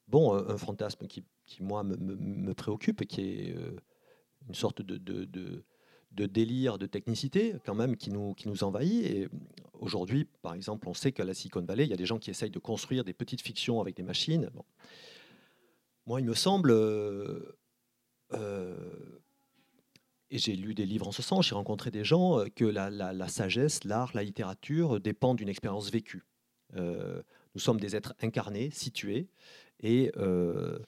[0.09, 3.77] bon un fantasme qui, qui, moi me, me- me préoccupe, qui est euh,
[4.48, 5.64] une sorte de, de- de-
[6.12, 9.05] de délire de technicité quand même qui nous, qui nous envahit.
[9.05, 9.29] Et
[9.75, 12.31] aujourd'hui, par exemple, on sait qu'à la Silicon Valley, il y a des gens qui
[12.31, 14.48] essayent de construire des petites fictions avec des machines.
[14.55, 14.64] Bon.
[16.07, 16.72] Moi, il me semble
[20.32, 23.28] et j'ai lu des livres en ce sens, j'ai rencontré des gens, euh, que la,
[23.28, 26.24] sagesse, l'art, la littérature dépendent d'une expérience vécue.
[26.74, 27.22] Euh,
[27.54, 29.28] nous sommes des êtres incarnés, situés,
[29.80, 30.78] et euh,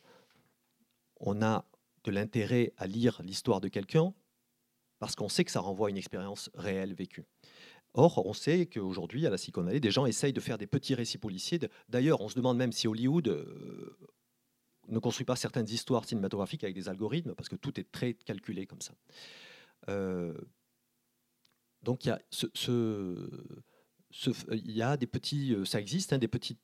[1.20, 1.66] on a
[2.04, 4.14] de l'intérêt à lire l'histoire de quelqu'un
[4.98, 7.26] parce qu'on sait que ça renvoie à une expérience réelle vécue.
[7.92, 10.94] Or, on sait qu'aujourd'hui, à la Silicon Valley, des gens essayent de faire des petits
[10.94, 11.60] récits policiers.
[11.90, 13.28] D'ailleurs, on se demande même si Hollywood
[14.88, 18.66] ne construit pas certaines histoires cinématographiques avec des algorithmes, parce que tout est très calculé
[18.66, 18.94] comme ça.
[21.82, 22.10] donc il
[24.70, 26.60] y a des petits, ça existe, hein, des petites.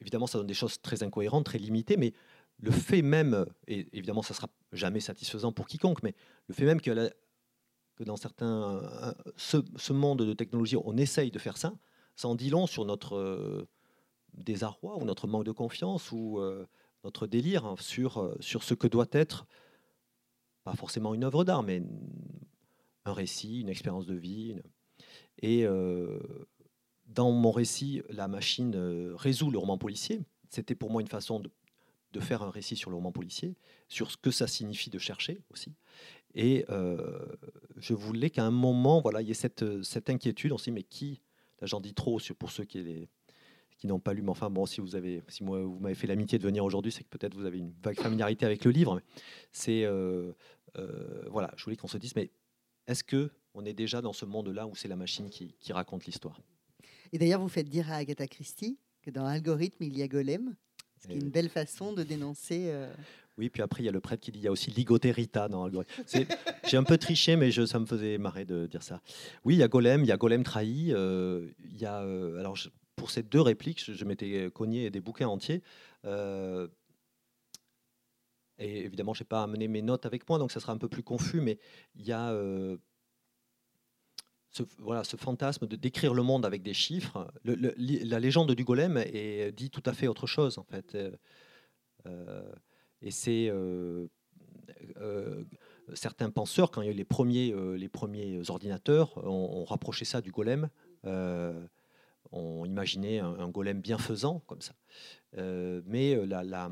[0.00, 2.12] évidemment, ça donne des choses très incohérentes, très limitées, mais
[2.58, 6.14] le fait même, et évidemment, ça sera jamais satisfaisant pour quiconque, mais
[6.48, 7.10] le fait même que,
[7.96, 11.74] que dans certains, ce, monde de technologie, on essaye de faire ça,
[12.16, 13.66] ça en dit long sur notre
[14.34, 16.40] désarroi ou notre manque de confiance ou
[17.06, 19.46] notre délire hein, sur, sur ce que doit être,
[20.64, 21.80] pas forcément une œuvre d'art, mais
[23.04, 24.56] un récit, une expérience de vie.
[25.40, 25.64] Et
[27.06, 28.74] dans mon récit, la machine
[29.14, 30.24] résout le roman policier.
[30.50, 31.50] C'était pour moi une façon de,
[32.18, 33.54] faire un récit sur le roman policier,
[33.88, 35.74] sur ce que ça signifie de chercher aussi.
[36.34, 36.64] Et
[37.76, 40.50] je voulais qu'à un moment, voilà, il y ait cette, inquiétude.
[40.50, 41.22] On se dit, mais qui?
[41.60, 43.08] Là, j'en dis trop pour ceux qui,
[43.78, 46.06] qui n'ont pas lu, mais enfin, bon, si vous avez, si moi, vous m'avez fait
[46.06, 49.00] l'amitié de venir aujourd'hui, c'est que peut-être vous avez une vague familiarité avec le livre.
[49.52, 49.86] C'est,
[51.30, 52.30] voilà, je voulais qu'on se dise, mais
[52.86, 56.40] est-ce que on est déjà dans ce monde-là où c'est la machine qui, raconte l'histoire?
[57.12, 60.54] Et d'ailleurs, vous faites dire à Agatha Christie que dans Algorithme, il y a Golem,
[61.00, 62.66] ce qui est une belle façon de dénoncer.
[62.68, 62.92] Euh,
[63.38, 65.48] oui, puis après, il y a le prêtre qui dit il y a aussi Ligoterita
[65.48, 66.04] dans Algorithme.
[66.68, 69.00] J'ai un peu triché, mais je, ça me faisait marrer de dire ça.
[69.44, 70.92] Oui, il y a Golem, il y a Golem trahi.
[70.92, 72.56] Euh, il y a, euh, alors,
[72.96, 75.62] pour ces deux répliques, je, m'étais cogné des bouquins entiers.
[78.58, 80.88] Et évidemment, je n'ai pas amené mes notes avec moi, donc ça sera un peu
[80.88, 81.58] plus confus, mais
[81.94, 82.76] il y a euh,
[84.50, 87.30] ce, voilà, ce fantasme de décrire le monde avec des chiffres.
[87.44, 90.94] la légende du golem est, dit tout à fait autre chose, en fait.
[90.94, 91.10] Euh,
[92.06, 92.52] euh,
[93.02, 93.52] et c'est
[95.94, 100.22] certains penseurs, quand il y a eu les premiers, les premiers ordinateurs, ont, rapproché ça
[100.22, 100.70] du golem.
[102.32, 104.74] Ont imaginé un, golem bienfaisant, comme ça.
[105.86, 106.70] mais la, la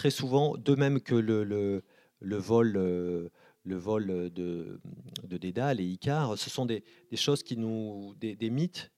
[0.00, 1.82] très souvent, de même que le,
[2.22, 3.28] vol, euh,
[3.64, 4.80] le vol de,
[5.24, 6.82] de, Dédale et Icare, ce sont des,
[7.16, 8.90] choses qui nous, des, mythes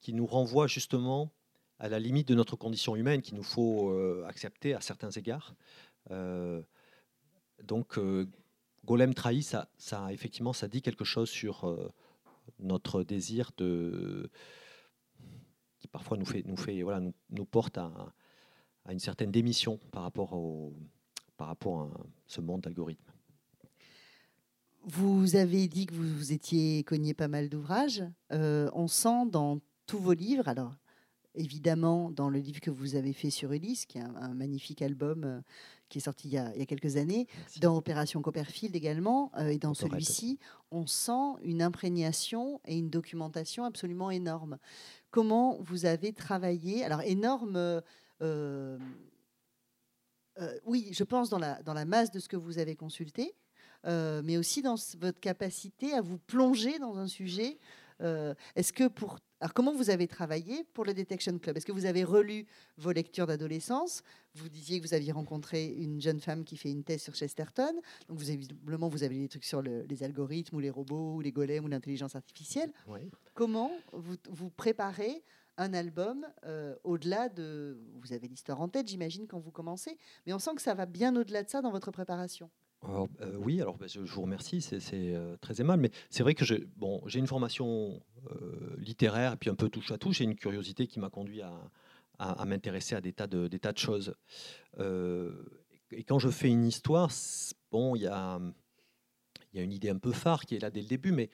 [0.00, 1.30] qui nous renvoient justement
[1.78, 5.54] à la limite de notre condition humaine qu'il nous faut euh, accepter à certains égards.
[6.10, 6.62] Euh,
[7.62, 8.00] donc,
[8.86, 9.68] Golem trahi, ça,
[10.10, 11.92] effectivement, ça dit quelque chose sur
[12.60, 14.30] notre désir de
[15.96, 17.90] parfois nous fait, nous fait, voilà, nous, nous porte à,
[18.84, 20.74] à une certaine démission par rapport, au,
[21.38, 21.90] par rapport à
[22.26, 23.12] ce monde d'algorithmes.
[24.84, 28.04] Vous avez dit que vous, vous étiez cogné pas mal d'ouvrages.
[28.30, 30.74] Euh, on sent dans tous vos livres, alors
[31.34, 35.24] évidemment dans le livre que vous avez fait sur Ulysse, qui est un, magnifique album
[35.24, 35.40] euh,
[35.88, 37.26] qui est sorti il y a, il y a quelques années,
[37.60, 40.38] dans Opération Copperfield également, euh, et dans celui-ci,
[40.70, 44.58] on sent une imprégnation et une documentation absolument énorme.
[45.16, 47.80] Comment vous avez travaillé Alors énorme euh,
[48.20, 48.78] euh,
[50.66, 53.34] oui, je pense dans la, masse de ce que vous avez consulté,
[53.86, 57.56] euh, mais aussi dans votre capacité à vous plonger dans un sujet.
[58.00, 61.58] Est-ce que pour alors, comment vous avez travaillé pour le Detection Club?
[61.58, 62.46] Est-ce que vous avez relu
[62.78, 64.02] vos lectures d'adolescence?
[64.34, 67.74] Vous disiez que vous aviez rencontré une jeune femme qui fait une thèse sur Chesterton.
[68.08, 71.20] Donc, vous avez, visiblement, vous avez des trucs sur les algorithmes ou les robots ou
[71.20, 72.72] les golems ou l'intelligence artificielle.
[73.34, 75.22] Comment vous, vous préparez
[75.58, 77.78] un album euh, au-delà de...
[78.00, 80.86] Vous avez l'histoire en tête, j'imagine, quand vous commencez, mais on sent que ça va
[80.86, 82.50] bien au-delà de ça dans votre préparation.
[82.88, 86.44] Euh, oui, alors bah, je, vous remercie, c'est euh, très aimable, mais c'est vrai que
[86.44, 88.02] j'ai une formation
[88.78, 92.44] littéraire et puis un peu touche à tout, j'ai une curiosité qui m'a conduit à,
[92.44, 94.14] m'intéresser à des tas de, choses.
[94.78, 97.10] et quand je fais une histoire,
[97.70, 98.40] bon, il y a,
[99.54, 101.30] une idée un peu phare qui est là dès le début, mais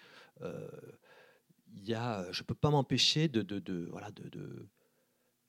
[1.74, 4.10] il y a, je peux pas m'empêcher de, voilà,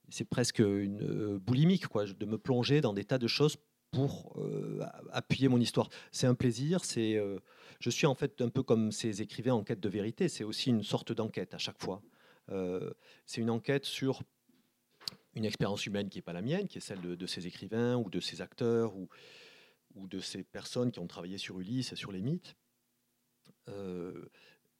[0.09, 3.57] c'est presque une euh, boulimique, quoi, de me plonger dans des tas de choses
[3.93, 4.79] pour euh,
[5.11, 5.89] appuyer mon histoire.
[6.11, 6.83] C'est un plaisir.
[6.83, 7.39] C'est, euh,
[7.79, 10.27] je suis en fait un peu comme ces écrivains en quête de vérité.
[10.27, 12.01] C'est aussi une sorte d'enquête à chaque fois.
[13.25, 14.21] c'est une enquête sur
[15.35, 18.09] une expérience humaine qui n'est pas la mienne, qui est celle de, ces écrivains ou
[18.09, 19.07] de ces acteurs ou,
[19.95, 22.55] ou de ces personnes qui ont travaillé sur Ulysse et sur les mythes.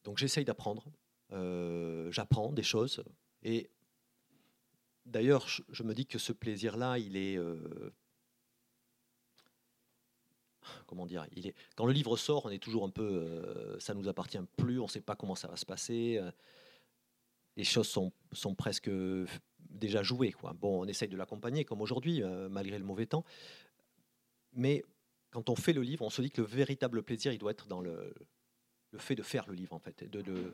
[0.04, 0.92] donc j'essaye d'apprendre.
[1.34, 3.04] Euh, j'apprends des choses.
[3.44, 3.70] Et
[5.06, 7.38] d'ailleurs, je, me dis que ce plaisir-là, il est...
[10.66, 13.04] Euh, comment dire il est, Quand le livre sort, on est toujours un peu...
[13.04, 16.20] Euh, ça nous appartient plus, on ne sait pas comment ça va se passer.
[17.56, 18.90] les choses sont, sont presque
[19.60, 20.32] déjà jouées.
[20.32, 20.54] Quoi.
[20.54, 23.24] Bon, on essaye de l'accompagner, comme aujourd'hui, malgré le mauvais temps.
[24.54, 24.84] Mais
[25.34, 27.68] quand on fait le livre, on se dit que le véritable plaisir, il doit être
[27.68, 28.14] dans le,
[28.98, 30.54] fait de faire le livre, en fait, de,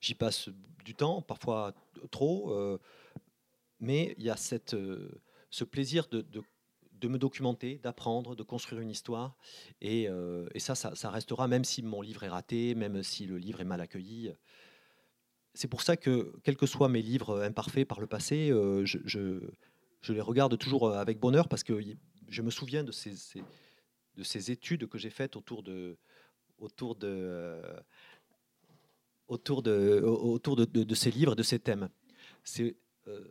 [0.00, 0.48] J'y passe
[0.84, 1.74] du temps, parfois
[2.10, 2.78] trop, euh,
[3.80, 5.10] mais il y a cette, euh,
[5.50, 6.42] ce plaisir de
[7.06, 9.36] me documenter, d'apprendre, de construire une histoire.
[9.80, 10.08] Et,
[10.54, 13.64] et ça, ça, restera, même si mon livre est raté, même si le livre est
[13.64, 14.32] mal accueilli.
[15.54, 18.48] C'est pour ça que, quels que soient mes livres imparfaits par le passé,
[18.84, 21.80] je, je, les regarde toujours avec bonheur parce que
[22.28, 23.14] je me souviens de ces,
[24.16, 25.96] de études que j'ai faites autour de,
[26.96, 27.36] de,
[29.62, 31.88] de, de, de, ces livres de ces thèmes.
[32.58, 33.24] Euh,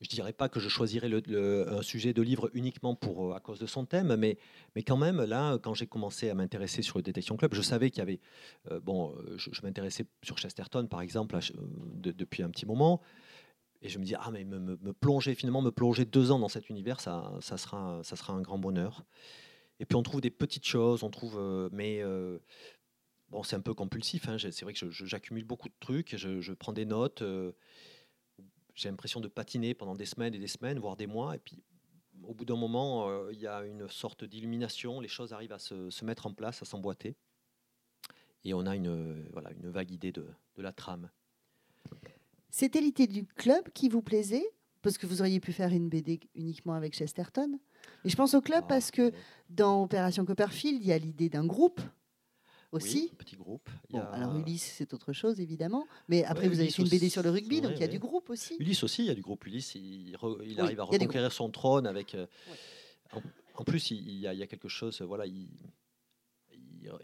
[0.00, 3.66] je dirais pas que je choisirais un sujet de livre uniquement pour, à cause de
[3.66, 4.38] son thème, mais,
[4.76, 7.90] mais quand même, là, quand j'ai commencé à m'intéresser sur le Detection Club, je savais
[7.90, 8.20] qu'il y avait.
[8.70, 11.36] Euh, bon, je, m'intéressais sur Chesterton, par exemple,
[11.94, 13.00] depuis un petit moment.
[13.82, 16.68] Et je me dis, ah, mais me, plonger, finalement, me plonger deux ans dans cet
[16.68, 19.04] univers, ça, ça, sera, ça sera un grand bonheur.
[19.80, 22.38] Et puis on trouve des petites choses, on trouve, euh, mais euh,
[23.30, 24.28] bon, c'est un peu compulsif.
[24.28, 27.22] Hein, c'est vrai que j'accumule beaucoup de trucs, je prends des notes.
[28.78, 31.34] Euh, j'ai l'impression de patiner pendant des semaines et des semaines, voire des mois.
[31.34, 31.62] Et puis
[32.24, 35.88] au bout d'un moment, il y a une sorte d'illumination, les choses arrivent à se,
[35.88, 37.16] se mettre en place, à s'emboîter.
[38.44, 41.10] Et on a une, voilà, une vague idée de, de la trame.
[42.50, 44.44] C'était l'idée du club qui vous plaisait
[44.82, 47.58] Parce que vous auriez pu faire une BD uniquement avec Chesterton
[48.04, 49.12] Et je pense au club ah, parce que
[49.50, 51.80] dans Opération Copperfield, il y a l'idée d'un groupe
[52.72, 53.08] aussi.
[53.10, 53.68] Oui, petit groupe.
[54.12, 55.86] Alors Ulysse, c'est autre chose évidemment.
[56.08, 57.98] Mais après, vous avez fait une BD sur le rugby, donc il y a du
[57.98, 58.56] groupe aussi.
[58.58, 59.46] Ulysse aussi, il y a du groupe.
[59.46, 62.14] Ulysse, il, il arrive à reconquérir son trône avec.
[62.14, 62.26] Euh,
[63.54, 65.00] en, plus, il y, a, il y, a, quelque chose.
[65.02, 65.48] Voilà, il,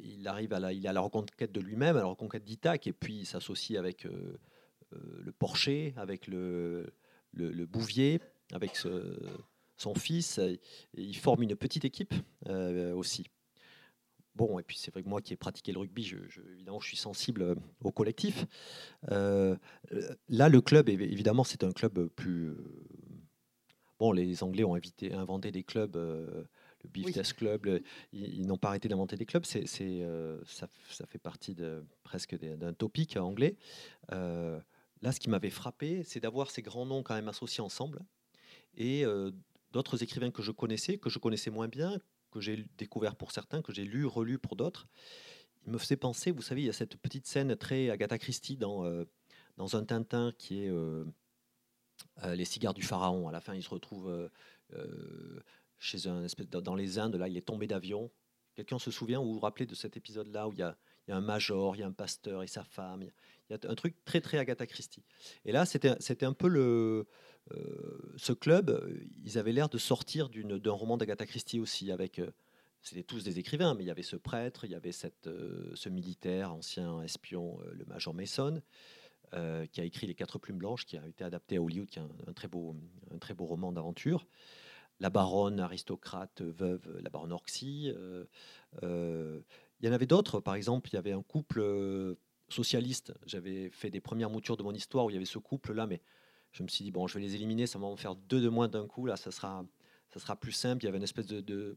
[0.00, 2.92] il arrive à la, il a la reconquête de lui-même, à la reconquête d'Ithac, et
[2.92, 4.06] puis il s'associe avec.
[4.06, 4.38] Euh,
[4.92, 6.92] euh, le Porcher, avec le,
[7.32, 8.20] le, Bouvier,
[8.52, 10.38] avec son fils.
[10.38, 10.60] Et
[10.94, 12.14] ils forment une petite équipe
[12.94, 13.26] aussi.
[14.34, 16.16] Bon, et puis c'est vrai que moi qui ai pratiqué le rugby, je,
[16.52, 18.46] évidemment, je suis sensible euh, au collectif.
[19.08, 22.56] là, le club, évidemment, c'est un club plus.
[23.98, 27.80] Bon, les Anglais ont invité, inventé des clubs le Beef Test Club,
[28.12, 29.46] ils, n'ont pas arrêté d'inventer des clubs.
[29.46, 33.56] C'est, ça, ça, fait partie de, presque d'un topic anglais.
[35.04, 38.00] Là, ce qui m'avait frappé, c'est d'avoir ces grands noms quand même associés ensemble
[38.76, 39.30] et euh,
[39.72, 41.98] d'autres écrivains que je connaissais, que je connaissais moins bien,
[42.34, 44.86] que j'ai découvert pour certains, que j'ai lu, relu pour d'autres.
[45.66, 48.56] Il me faisait penser, vous savez, il y a cette petite scène très Agatha Christie
[48.56, 49.04] dans, euh,
[49.56, 51.04] dans un Tintin qui est euh,
[52.34, 53.28] Les cigares du pharaon.
[53.28, 54.30] À la fin, il se retrouve
[55.78, 58.10] chez un espèce, dans les Indes, là, il est tombé d'avion.
[58.54, 61.10] Quelqu'un se souvient ou vous vous rappelez de cet épisode-là où il y a il
[61.10, 63.02] y a un major, il y a un pasteur et sa femme.
[63.02, 63.10] Il
[63.50, 65.04] y a un truc très, très Agatha Christie.
[65.44, 67.06] Et là, c'était un peu le.
[67.52, 68.88] Euh, ce club,
[69.24, 72.18] ils avaient l'air de sortir d'un roman d'Agatha Christie aussi, avec.
[72.18, 72.30] Euh,
[72.80, 74.90] c'était tous des écrivains, mais il y avait ce prêtre, il y avait
[75.26, 78.60] euh, ce militaire, ancien espion, le major Mason,
[79.72, 82.02] qui a écrit Les Quatre Plumes Blanches, qui a été adapté à Hollywood, qui est
[82.02, 82.76] un, très, beau,
[83.10, 84.26] un très beau roman d'aventure
[85.00, 87.92] la baronne aristocrate veuve, la baronne Orxy.
[89.84, 92.14] Il y en avait d'autres, par exemple, il y avait un couple euh,
[92.48, 93.12] socialiste.
[93.26, 96.00] J'avais fait des premières moutures de mon histoire où il y avait ce couple-là, mais
[96.54, 98.48] je me suis dit, bon, je vais les éliminer, ça va en faire deux de
[98.48, 99.66] moins d'un coup, là, ça sera,
[100.08, 100.84] ça sera plus simple.
[100.84, 101.76] Il y avait une espèce de, de,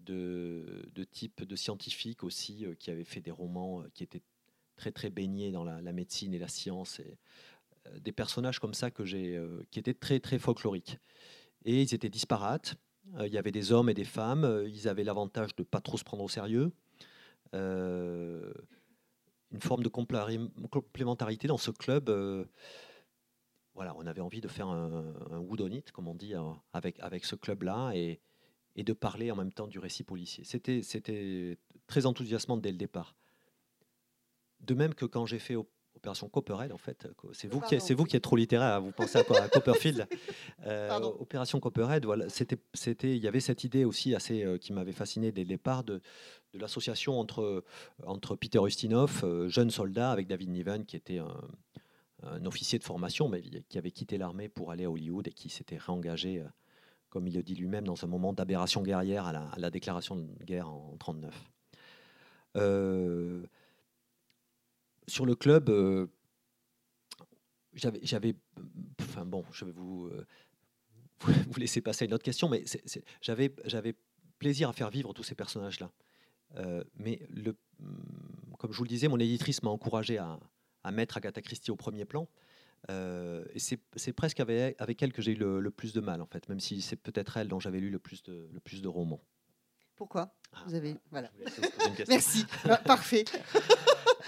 [0.00, 4.22] de, type de scientifique aussi euh, qui avait fait des romans euh, qui étaient
[4.76, 6.98] très, très baignés dans la, médecine et la science.
[6.98, 7.16] Et,
[8.00, 9.38] des personnages comme ça que j'ai,
[9.70, 10.98] qui étaient très, très folkloriques.
[11.66, 12.76] Et ils étaient disparates.
[13.20, 14.64] il y avait des hommes et des femmes.
[14.66, 16.72] ils avaient l'avantage de ne pas trop se prendre au sérieux.
[17.54, 18.54] Euh,
[19.52, 22.08] une forme de complémentarité dans ce club.
[23.74, 26.40] Euh, voilà, on avait envie de faire un, un wood comme on dit, euh,
[26.72, 28.20] avec, avec ce club-là et,
[28.76, 30.44] et, de parler en même temps du récit policier.
[30.44, 33.14] C'était très enthousiasmant dès le départ.
[34.60, 35.56] De même que quand j'ai fait
[35.96, 39.18] Opération Copperhead, en fait, c'est vous, qui, c'est vous qui êtes trop littéraire, vous pensez
[39.18, 40.06] à, à Copperfield.
[41.20, 45.30] Opération Copperhead, voilà, c'était, c'était, il y avait cette idée aussi assez qui m'avait fasciné
[45.32, 46.00] dès le départ de,
[46.54, 47.64] de l'association entre,
[48.06, 51.36] entre Peter Ustinov, euh, jeune soldat, avec David Niven, qui était un,
[52.44, 55.76] officier de formation, mais qui avait quitté l'armée pour aller à Hollywood et qui s'était
[55.76, 56.48] réengagé, euh,
[57.10, 60.68] comme il le dit lui-même, dans un moment d'aberration guerrière à la, déclaration de guerre
[60.68, 61.50] en 1939.
[62.56, 63.46] Euh,
[65.06, 65.70] sur le club,
[67.74, 68.36] j'avais,
[69.00, 70.10] enfin bon, je vais vous,
[71.56, 72.64] laisser passer à une autre question, mais
[73.20, 73.94] j'avais
[74.38, 75.90] plaisir à faire vivre tous ces personnages-là.
[76.56, 77.52] Euh, mais mm,
[78.58, 80.38] comme je vous le disais, mon éditrice m'a encouragé à,
[80.92, 82.28] mettre Agatha Christie au premier plan.
[82.90, 86.26] Euh, et c'est presque avec, avec, elle que j'ai eu le, plus de mal, en
[86.26, 88.88] fait, même si c'est peut-être elle dont j'avais lu le plus de, le plus de
[88.88, 89.22] romans.
[89.96, 90.34] Pourquoi?
[90.52, 91.30] Ah, Vous avez voilà.
[92.08, 93.24] Merci, ah, parfait.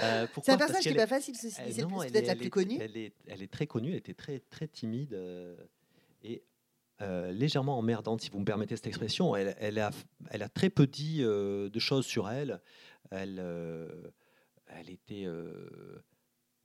[0.01, 2.79] Euh, c'est un personnage qui n'est pas facile, c'est peut-être la plus connue.
[2.81, 5.19] Elle est, elle est, très connue, elle était très très timide
[6.23, 6.42] et
[7.01, 9.35] légèrement emmerdante, si vous me permettez cette expression.
[9.37, 9.90] Elle, a,
[10.31, 12.61] elle a, très peu dit de choses sur elle.
[13.11, 13.42] Elle,
[14.69, 15.27] elle était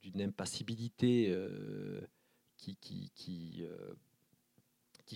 [0.02, 1.34] d'une impassibilité
[2.56, 3.66] qui, qui, qui,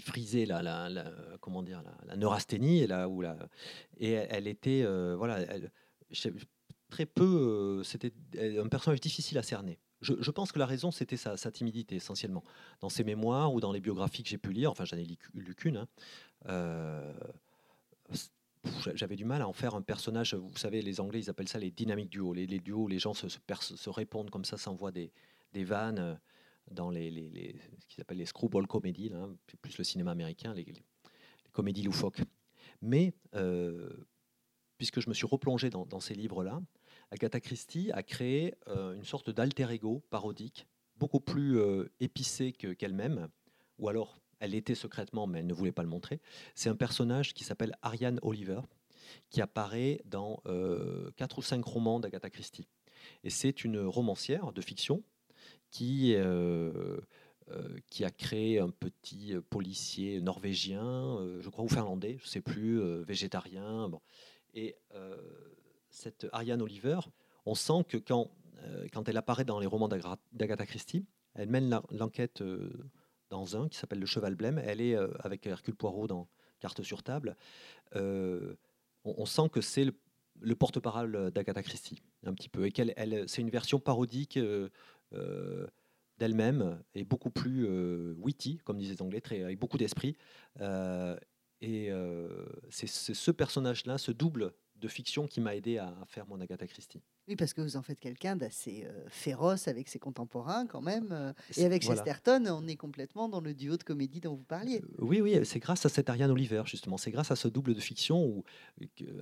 [0.00, 1.04] frisait la, la,
[1.40, 3.48] comment dire, la, neurasthénie et, la, la,
[3.98, 4.84] et elle, était
[5.16, 5.44] voilà,
[6.88, 7.82] très peu.
[7.84, 9.78] C'était un personnage difficile à cerner.
[10.02, 12.44] Je, pense que la raison, c'était sa, timidité essentiellement.
[12.80, 15.54] Dans ses mémoires ou dans les biographies que j'ai pu lire, enfin j'en ai lu,
[15.54, 15.88] qu'une, hein,
[16.48, 17.14] euh,
[18.94, 20.34] j'avais du mal à en faire un personnage.
[20.34, 22.32] Vous savez, les Anglais, ils appellent ça les dynamiques duos.
[22.32, 25.12] Les, duos où les gens se, répondent comme ça, s'envoient des,
[25.54, 26.14] vannes euh,
[26.70, 30.66] dans les, les, ce qu'ils appellent les screwball comedies, hein, plus le cinéma américain, les,
[31.52, 32.20] comédies loufoques.
[32.82, 33.88] Mais euh,
[34.76, 36.60] puisque je me suis replongé dans, dans ces livres-là,
[37.10, 43.28] Agatha Christie a créé euh, une sorte d'alter ego parodique, beaucoup plus euh, épicé qu'elle-même,
[43.78, 46.20] ou alors elle était secrètement, mais elle ne voulait pas le montrer.
[46.54, 48.60] C'est un personnage qui s'appelle Ariane Oliver,
[49.30, 52.66] qui apparaît dans euh, ou cinq romans d'Agatha Christie.
[53.24, 55.02] Et c'est une romancière de fiction
[55.70, 56.16] qui,
[57.90, 62.80] qui a créé un petit policier norvégien, je crois, ou finlandais, je ne sais plus,
[63.04, 63.90] végétarien.
[64.54, 64.76] Et
[65.96, 67.00] cette Ariane Oliver,
[67.46, 68.30] on sent que quand,
[68.62, 72.70] euh, quand elle apparaît dans les romans d'Agatha Christie, elle mène l'enquête euh,
[73.30, 74.60] dans un qui s'appelle Le Cheval Blême.
[74.64, 76.28] Elle est euh, avec Hercule Poirot dans
[76.60, 77.36] Carte sur table.
[77.94, 79.86] On, sent que c'est
[80.40, 84.38] le, porte-parole d'Agatha Christie, un petit peu, et elle, c'est une version parodique
[86.18, 87.68] d'elle-même et beaucoup plus
[88.18, 90.16] witty, comme disaient les Anglais, très, avec beaucoup d'esprit.
[91.60, 91.90] et
[92.70, 97.02] c'est, ce personnage-là, ce double de fiction qui m'a aidé à faire mon Agatha Christie.
[97.28, 101.08] Oui, parce que vous en faites quelqu'un d'assez euh, féroce avec ses contemporains quand même.
[101.10, 104.80] Euh, et avec Chesterton, on est complètement dans le duo de comédie dont vous parliez.
[104.80, 106.98] Euh, oui, oui, c'est grâce à cette Ariane Oliver, justement.
[106.98, 108.44] C'est grâce à ce double de fiction où,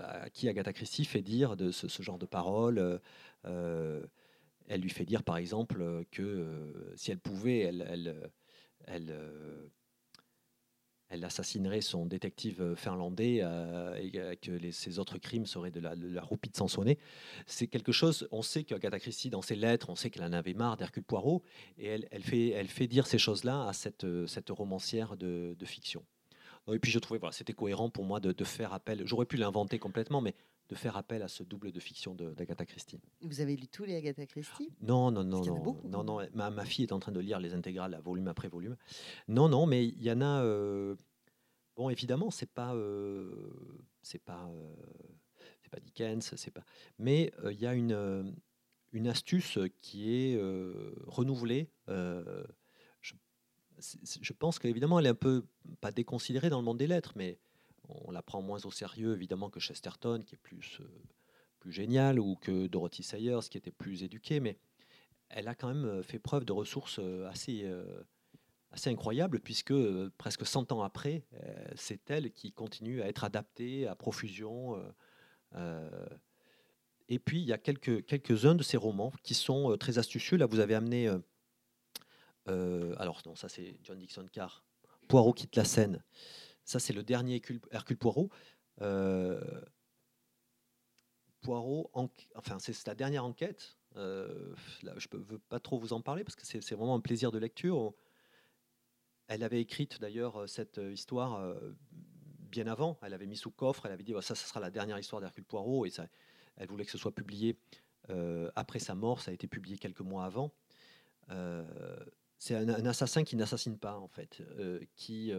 [0.01, 3.01] à qui Agatha Christie fait dire de ce, genre de paroles.
[3.45, 8.31] elle lui fait dire, par exemple, que si elle pouvait, elle, elle,
[8.87, 9.19] elle
[11.15, 15.81] elle assassinerait son détective euh, finlandais euh, et euh, que ses autres crimes seraient de
[15.81, 16.99] la, de roupie de Sansonnet.
[17.47, 20.55] C'est quelque chose, on sait qu'Agatha Christie, dans ses lettres, on sait qu'elle en avait
[20.55, 21.43] marre d'Hercule Poirot,
[21.79, 24.05] et elle, fait, dire ces choses-là à cette,
[24.51, 26.05] romancière de, fiction.
[26.71, 29.79] Et puis je trouvais, voilà, c'était cohérent pour moi de faire appel, j'aurais pu l'inventer
[29.79, 30.35] complètement, mais
[30.69, 33.01] de faire appel à ce double de fiction d'Agatha Christie.
[33.21, 34.71] Vous avez lu tous les Agatha Christie?
[34.81, 36.27] Non, non, non, non, non, non.
[36.33, 38.77] Ma, ma, fille est en train de lire les intégrales, volume après volume.
[39.29, 40.43] Non, non, mais il y en a.
[40.43, 40.97] Euh,
[41.77, 43.31] bon, évidemment, c'est pas, euh,
[44.03, 44.75] c'est pas, euh,
[45.63, 46.65] c'est pas Dickens, c'est pas.
[46.99, 48.35] Mais il y a une
[48.93, 50.41] une astuce qui est
[51.07, 51.69] renouvelée.
[51.89, 53.13] Je,
[54.21, 55.45] je, pense qu'évidemment, elle est un peu
[55.81, 57.39] pas déconsidérée dans le monde des lettres, mais
[57.89, 61.03] on la prend moins au sérieux évidemment que Chesterton, qui est plus, euh,
[61.61, 64.59] plus génial, ou que Dorothy Sayers, qui était plus éduquée, mais
[65.29, 67.71] elle a quand même euh, fait preuve de ressources euh, assez,
[68.71, 69.75] assez incroyables, puisque
[70.19, 71.25] presque 100 ans après,
[71.77, 74.77] c'est elle qui continue à être adaptée à profusion.
[77.09, 80.37] et puis, il y a quelques, quelques-uns de ces romans qui sont très astucieux.
[80.37, 81.09] Là, vous avez amené...
[82.47, 84.65] alors, non, ça c'est John Dixon Carr.
[85.07, 86.03] Poirot quitte la scène.
[86.65, 88.31] Ça, c'est le dernier Hercule, Poirot.
[88.81, 89.41] Euh,
[91.43, 91.91] Poirot,
[92.35, 93.77] enfin, c'est la dernière enquête.
[93.97, 97.31] Euh, je ne veux pas trop vous en parler parce que c'est vraiment un plaisir
[97.31, 97.93] de lecture.
[99.27, 101.75] Elle avait écrite d'ailleurs cette histoire euh,
[102.41, 102.99] bien avant.
[103.03, 103.85] Elle avait mis sous coffre.
[103.87, 105.93] Elle avait dit ça, ça sera la dernière histoire d'Hercule Poirot et
[106.57, 107.59] elle voulait que ce soit publié
[108.57, 109.21] après sa mort.
[109.21, 110.51] Ça a été publié quelques mois avant.
[112.39, 114.43] c'est un, un, assassin qui n'assassine pas en fait,
[114.97, 115.31] qui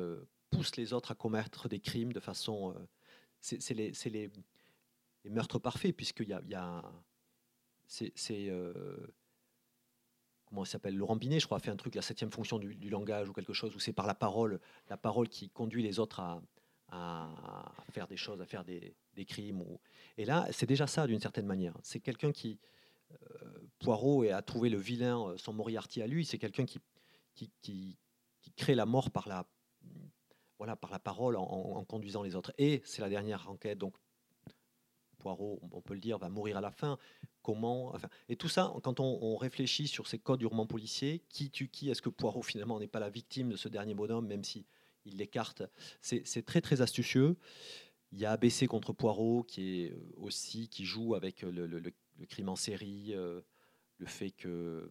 [0.55, 2.73] pousse les autres à commettre des crimes de façon.
[2.73, 2.79] Euh,
[3.39, 4.31] c'est les, les,
[5.23, 6.41] les, meurtres parfaits, puisqu'il y a.
[6.41, 6.83] Y a
[7.87, 8.13] c'est.
[8.31, 8.73] Euh,
[10.45, 12.89] comment il s'appelle Laurent Binet, je crois, a fait un truc, la septième fonction du,
[12.89, 16.19] langage ou quelque chose, où c'est par la parole, la parole qui conduit les autres
[16.19, 16.41] à,
[16.89, 19.61] à faire des choses, à faire des, des crimes.
[19.61, 19.79] Ou...
[20.17, 21.75] Et là, c'est déjà ça d'une certaine manière.
[21.83, 22.59] C'est quelqu'un qui.
[23.11, 26.79] Euh, Poirot et a trouvé le vilain, son Moriarty à lui, c'est quelqu'un qui,
[27.35, 27.97] qui, qui,
[28.55, 29.45] crée la mort par la,
[30.57, 32.53] voilà, par la parole, en, conduisant les autres.
[32.57, 33.95] Et c'est la dernière enquête, donc
[35.19, 36.97] Poirot, on peut le dire, va mourir à la fin.
[37.41, 37.93] Comment
[38.29, 41.89] Et tout ça, quand on, réfléchit sur ces codes du roman policier, qui tue qui
[41.89, 44.65] Est-ce que Poirot, finalement, n'est pas la victime de ce dernier bonhomme, même si
[45.05, 45.63] il l'écarte
[46.01, 47.37] C'est très, très astucieux.
[48.11, 51.93] Il y a ABC contre Poirot, qui est aussi, qui joue avec le,
[52.29, 53.41] crime en série, euh,
[53.97, 54.89] le fait que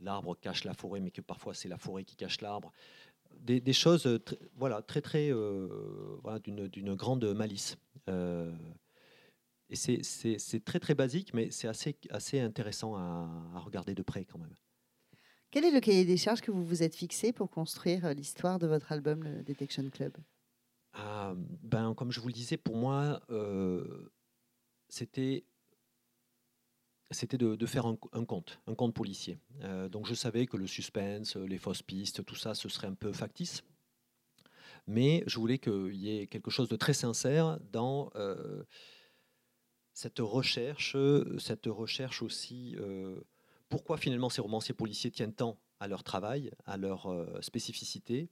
[0.00, 2.72] l'arbre cache la forêt, mais que parfois c'est la forêt qui cache l'arbre.
[3.40, 4.20] Des, choses
[4.56, 5.30] voilà, très, très,
[6.22, 7.76] voilà, d'une grande malice.
[8.08, 14.24] et c'est très, très basique, mais c'est assez, assez intéressant à, à regarder de près
[14.24, 14.54] quand même.
[15.54, 18.66] Quel est le cahier des charges que vous vous êtes fixé pour construire l'histoire de
[18.66, 20.12] votre album, le Detection Club?
[20.94, 24.10] Ah, ben, Comme je vous le disais, pour moi, euh,
[24.88, 25.44] c'était
[27.14, 29.38] c'était de, faire un, conte, un conte policier.
[29.62, 32.94] Euh, donc je savais que le suspense, les fausses pistes, tout ça, ce serait un
[32.94, 33.62] peu factice.
[34.86, 38.64] Mais je voulais qu'il y ait quelque chose de très sincère dans euh,
[39.94, 40.96] cette recherche,
[41.38, 42.76] cette recherche aussi.
[43.68, 47.08] pourquoi finalement ces romanciers policiers tiennent tant à leur travail, à leur
[47.40, 48.28] spécificité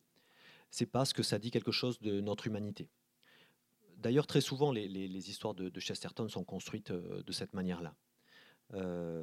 [0.72, 2.88] c'est parce que ça dit quelque chose de notre humanité.
[3.98, 7.94] D'ailleurs, très souvent, les, histoires de, Chesterton sont construites euh, de cette manière-là.
[8.74, 9.22] Euh,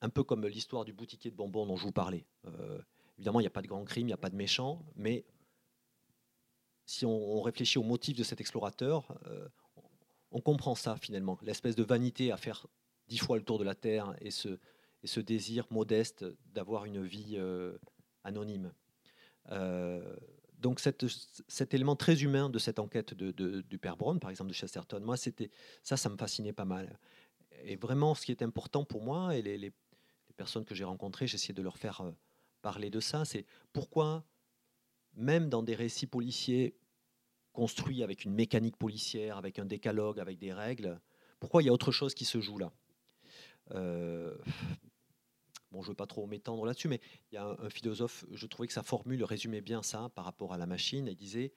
[0.00, 2.26] un peu comme l'histoire du boutiquier de bonbons dont je vous parlais.
[2.46, 2.82] Euh,
[3.18, 5.24] évidemment, il n'y a pas de grand crime, il n'y a pas de méchant, mais
[6.86, 9.16] si on, réfléchit au motif de cet explorateur,
[10.32, 12.66] on comprend ça finalement, l'espèce de vanité à faire
[13.06, 14.58] dix fois le tour de la Terre et ce,
[15.20, 17.38] désir modeste d'avoir une vie
[18.24, 18.72] anonyme.
[19.50, 20.16] Euh,
[20.58, 24.54] donc cet élément très humain de cette enquête de, du père Brown, par exemple de
[24.54, 25.50] Chesterton, moi c'était
[25.82, 27.00] ça, ça me fascinait pas mal.
[27.64, 29.72] Et vraiment, ce qui est important pour moi et les,
[30.36, 32.10] personnes que j'ai rencontrées, j'essayais de leur faire euh,
[32.62, 34.24] parler de ça, c'est pourquoi
[35.14, 36.74] même dans des récits policiers
[37.52, 40.98] construits avec une mécanique policière, avec un décalogue, avec des règles,
[41.38, 42.72] pourquoi il y a autre chose qui se joue là?
[43.72, 44.34] Euh,
[45.72, 47.00] Bon, je ne veux pas trop m'étendre là-dessus, mais
[47.30, 50.52] il y a un, philosophe, je trouvais que sa formule résumait bien ça par rapport
[50.52, 51.06] à la machine.
[51.06, 51.54] Il disait,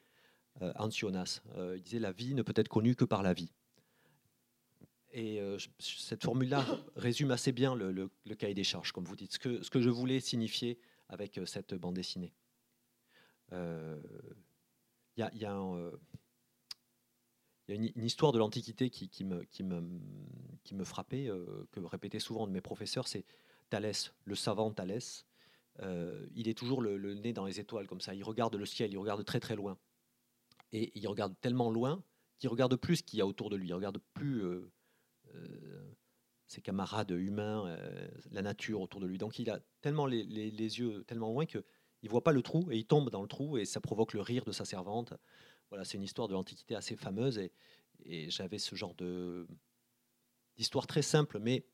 [0.62, 3.52] euh, euh, il disait la vie ne peut être connue que par la vie.
[5.18, 9.40] Et euh, cette formule-là résume assez bien le, cahier des charges, comme vous dites, ce
[9.70, 10.78] que, je voulais signifier
[11.10, 12.34] avec cette bande dessinée.
[13.52, 13.98] Il
[15.18, 15.56] y, a, y a
[17.70, 21.30] une, histoire de l'Antiquité qui, me, frappait,
[21.72, 23.26] que répétaient souvent de mes professeurs, c'est
[23.70, 25.26] Thalès, le savant Thalès,
[25.82, 28.14] euh, il est toujours le, nez dans les étoiles comme ça.
[28.14, 29.78] Il regarde le ciel, il regarde très très loin.
[30.72, 32.04] Et il regarde tellement loin
[32.40, 33.70] qu'il regarde plus ce qu'il y a autour de lui.
[33.70, 34.72] Il regarde plus euh, euh,
[36.48, 37.78] ses camarades humains,
[38.32, 39.18] la nature autour de lui.
[39.18, 41.64] Donc il a tellement les, yeux tellement loin que
[42.02, 44.22] il voit pas le trou et il tombe dans le trou et ça provoque le
[44.22, 45.14] rire de sa servante.
[45.70, 47.52] Voilà, c'est une histoire de l'Antiquité assez fameuse et,
[48.04, 49.48] et j'avais ce genre de
[50.56, 51.66] d'histoire très simple, mais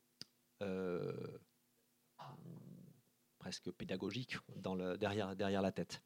[3.41, 6.01] presque pédagogique dans le, derrière, derrière la tête.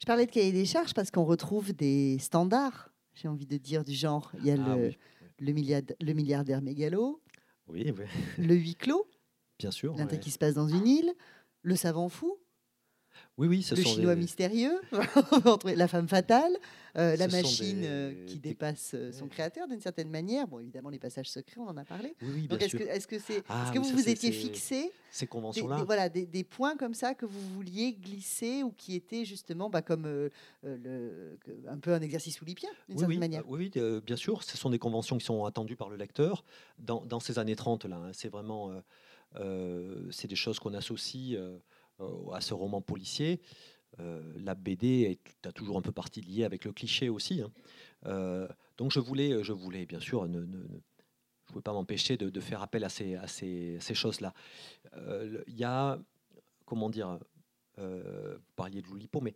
[0.00, 3.84] Je parlais de cahier des charges parce qu'on retrouve des standards, j'ai envie de dire,
[3.84, 4.30] du genre.
[4.38, 4.92] Il y a ah le,
[5.38, 5.52] le,
[6.00, 7.22] le, milliardaire mégalo,
[7.68, 7.92] oui,
[8.38, 9.06] le huis clos,
[9.58, 11.12] bien sûr, qui se passe dans une île,
[11.62, 12.38] le savant fou,
[13.38, 14.80] oui, oui, le chinois mystérieux,
[15.64, 16.52] la femme fatale,
[16.96, 20.48] euh, la machine euh, qui dépasse euh, son créateur d'une certaine manière.
[20.48, 22.16] Bon, évidemment, les passages secrets, on en a parlé.
[22.20, 26.08] Oui, est-ce que, est-ce que, c'est, ah que vous vous étiez fixé ces conventions-là Voilà,
[26.08, 30.30] des, points comme ça que vous vouliez glisser ou qui étaient justement bah, comme
[30.64, 33.48] le, un peu un exercice oulipien d'une certaine manière.
[33.48, 33.70] Oui,
[34.04, 34.42] bien sûr.
[34.42, 36.44] Ce sont des conventions qui sont attendues par le lecteur
[36.80, 37.96] dans, dans ces années 30 là.
[37.98, 38.10] Hein.
[38.12, 38.72] c'est vraiment,
[40.10, 41.38] c'est des choses qu'on associe.
[42.00, 43.40] Euh, à ce roman policier.
[43.98, 47.40] Euh, la BD a toujours un peu partie liée avec le cliché aussi.
[47.40, 47.50] Hein.
[48.06, 48.46] Euh,
[48.76, 52.62] donc je voulais, je voulais bien sûr ne, ne, je pouvais pas m'empêcher de, faire
[52.62, 54.32] appel à ces, choses-là.
[54.94, 55.98] Il y a,
[56.66, 57.18] comment dire,
[57.78, 59.34] vous parliez de l'Oulipo, mais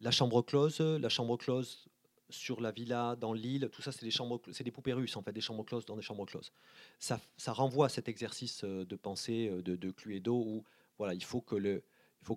[0.00, 1.88] la, chambre close, la chambre close
[2.28, 5.22] sur la villa, dans l'île, tout ça, c'est des chambres, c'est des poupées russes en
[5.22, 6.52] fait, des chambres closes dans des chambres closes.
[7.00, 10.64] Ça, ça renvoie à cet exercice de pensée de, de Cluedo où
[10.98, 11.56] voilà, il faut que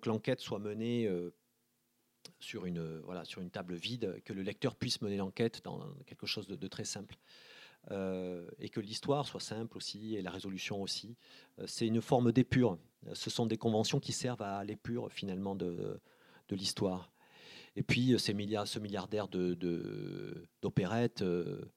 [0.06, 1.34] l'enquête soit menée euh,
[2.40, 3.04] sur une,
[3.52, 7.16] table vide, que le lecteur puisse mener l'enquête dans quelque chose de, très simple.
[7.92, 11.16] Euh, et que l'histoire soit simple aussi, et la résolution aussi.
[11.60, 12.78] Euh, c'est une forme d'épure.
[13.14, 16.02] Ce sont des conventions qui servent à l'épure finalement de,
[16.52, 17.12] l'histoire.
[17.76, 18.32] Et puis ce
[18.80, 19.28] milliardaire
[20.62, 21.72] d'opérettes, de,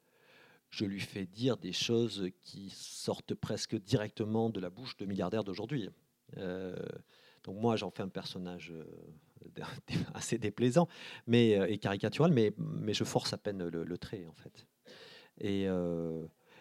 [0.71, 5.45] je lui fais dire des choses qui sortent presque directement de la bouche de milliardaires
[5.45, 5.91] d'aujourd'hui.
[6.39, 6.77] Euh,
[7.45, 9.63] donc moi, j'en fais un personnage euh,
[10.15, 10.89] assez déplaisant
[11.27, 14.67] mais, euh, et caricatural, mais, mais je force à peine le, trait, en fait.
[15.41, 15.65] Et,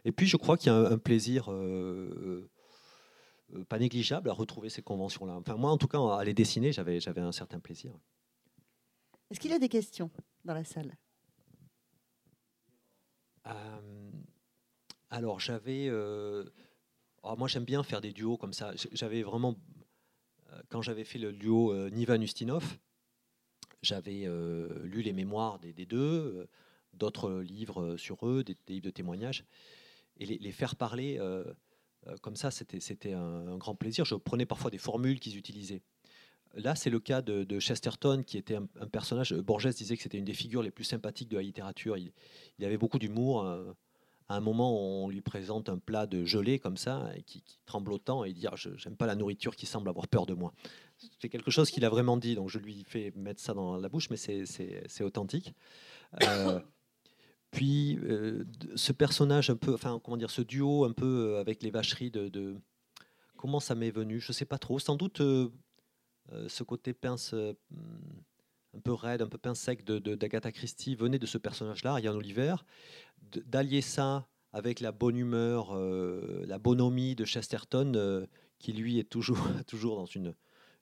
[0.06, 1.52] et puis, je crois qu'il y a un, plaisir
[3.68, 5.34] pas négligeable à retrouver ces conventions-là.
[5.34, 7.94] Enfin, moi, en tout cas, à les dessiner, j'avais, j'avais un certain plaisir.
[9.30, 10.10] Est-ce qu'il y a des questions
[10.46, 10.98] dans la salle?
[15.10, 15.90] Alors, j'avais...
[17.24, 18.74] Ah, moi, j'aime bien faire des duos comme ça.
[18.92, 19.56] J'avais vraiment,
[20.52, 22.78] euh, quand j'avais fait le duo euh, Nivan Ustinov,
[23.82, 24.28] j'avais
[24.84, 26.48] lu les mémoires des, deux,
[26.94, 29.44] d'autres livres sur eux, des, livres de témoignages,
[30.20, 31.20] et les, faire parler
[32.22, 34.06] comme ça, c'était un, un, grand plaisir.
[34.06, 35.82] Je prenais parfois des formules qu'ils utilisaient.
[36.56, 39.34] Là, c'est le cas de, Chesterton, qui était un, personnage.
[39.34, 41.98] Borges disait que c'était une des figures les plus sympathiques de la littérature.
[41.98, 42.12] Il,
[42.66, 43.48] avait beaucoup d'humour.
[44.32, 47.44] Euh, à un moment, on lui présente un plat de gelée comme ça, et qui,
[47.66, 50.34] tremble autant, et dit ah, Je n'aime pas la nourriture qui semble avoir peur de
[50.34, 50.54] moi.
[51.20, 53.90] C'est quelque chose qu'il a vraiment dit, donc je lui fais mettre ça dans la
[53.90, 55.54] bouche, mais c'est authentique.
[56.24, 56.60] Euh,
[57.52, 61.72] puis, euh, ce personnage un peu, enfin, comment dire, ce duo un peu avec les
[61.72, 62.56] vacheries de.
[63.38, 64.20] comment ça m'est venu?
[64.20, 64.80] Je sais pas trop.
[64.80, 65.22] Sans doute
[66.34, 67.54] euh, ce côté pince euh,
[68.76, 72.16] un peu raide, un peu pince sec d'Agatha de, Christie venait de ce personnage-là, Yann
[72.16, 72.56] Oliver.
[73.46, 78.28] D'allier ça avec la bonne humeur, euh, la bonhomie de Chesterton,
[78.60, 80.34] qui lui est toujours, toujours dans une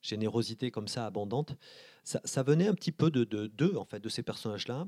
[0.02, 1.56] générosité comme ça abondante,
[2.04, 4.88] ça, venait un petit peu de deux en fait de ces personnages-là,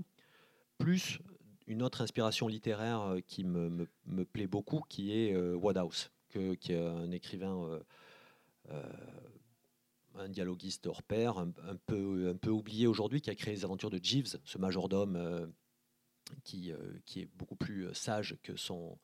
[0.77, 1.19] plus
[1.67, 6.83] une autre inspiration littéraire qui me, me, plaît beaucoup, qui est Wodehouse, que, qui est
[6.83, 7.79] un écrivain
[10.15, 11.51] un dialoguiste hors pair, un,
[11.85, 15.47] peu, un peu oublié aujourd'hui, qui a créé les aventures de Jeeves, ce majordome euh,
[16.43, 18.97] qui, euh, qui est beaucoup plus euh, sage que son,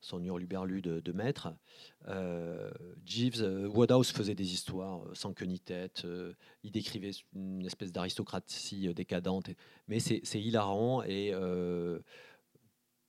[0.00, 1.54] son hurluberlu de, de maître.
[3.04, 6.06] Jeeves, Woodhouse faisait des histoires sans queue ni tête,
[6.62, 9.50] il décrivait une espèce d'aristocratie décadente,
[9.88, 11.32] mais c'est hilarant et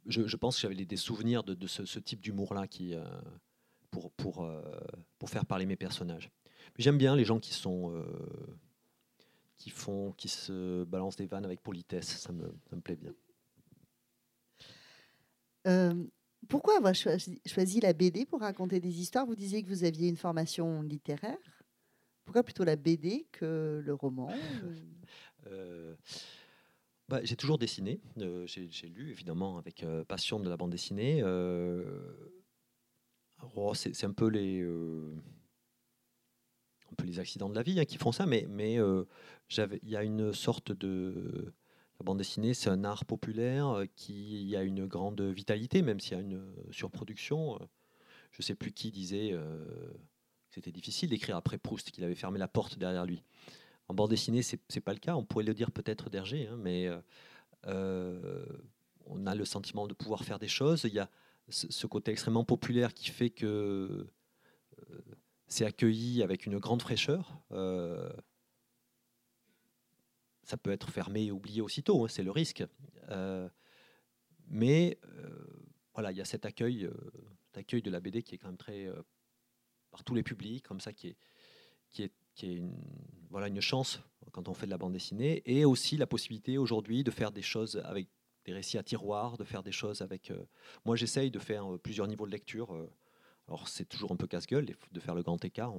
[0.05, 2.93] je, pense que j'avais des souvenirs de, ce, ce, type d'humour-là qui,
[3.89, 4.51] pour, pour,
[5.17, 6.29] pour faire parler mes personnages.
[6.77, 8.03] J'aime bien les gens qui sont euh,
[9.57, 12.07] qui font, qui se balancent des vannes avec politesse.
[12.07, 13.13] Ça me, ça me plaît bien.
[15.67, 15.93] Euh,
[16.47, 19.25] pourquoi avoir choisi, la BD pour raconter des histoires?
[19.25, 21.37] Vous disiez que vous aviez une formation littéraire.
[22.25, 24.29] Pourquoi plutôt la BD que le roman?
[25.47, 25.95] Euh,
[27.09, 27.99] bah, J'ai toujours dessiné.
[28.45, 31.23] J'ai lu évidemment avec passion de la bande dessinée.
[33.55, 34.63] Oh, c'est un peu les
[36.91, 38.45] un peu les accidents de la vie hein, qui font ça, mais,
[38.79, 39.05] euh,
[39.57, 41.53] il y a une sorte de.
[41.99, 46.13] La bande dessinée, c'est un art populaire euh, qui a une grande vitalité, même s'il
[46.13, 47.59] y a une surproduction.
[48.31, 49.63] Je ne sais plus qui disait euh,
[50.49, 53.23] que c'était difficile d'écrire après Proust, qu'il avait fermé la porte derrière lui.
[53.87, 55.15] En bande dessinée, ce n'est pas le cas.
[55.15, 56.89] On pourrait le dire peut-être d'Hergé, hein, mais
[59.05, 60.85] on a le sentiment de pouvoir faire des choses.
[60.85, 61.09] Il y a
[61.49, 64.07] ce côté extrêmement populaire qui fait que
[65.51, 67.37] c'est accueilli avec une grande fraîcheur.
[67.51, 68.09] Euh,
[70.43, 72.63] ça peut être fermé et oublié aussitôt, hein, c'est le risque.
[73.09, 73.49] Euh,
[74.47, 75.29] mais euh,
[75.93, 76.89] voilà, il y a cet accueil,
[77.53, 78.89] de la BD qui est quand même très
[79.91, 81.17] par tous les publics, comme ça, qui
[81.99, 82.73] est une,
[83.29, 83.99] voilà, une chance
[84.31, 87.41] quand on fait de la bande dessinée, et aussi la possibilité aujourd'hui de faire des
[87.41, 88.07] choses avec
[88.45, 90.31] des récits à tiroir, de faire des choses avec.
[90.85, 92.87] moi, j'essaye de faire plusieurs niveaux de lecture.
[93.51, 95.73] Alors c'est toujours un peu casse-gueule de faire le grand écart.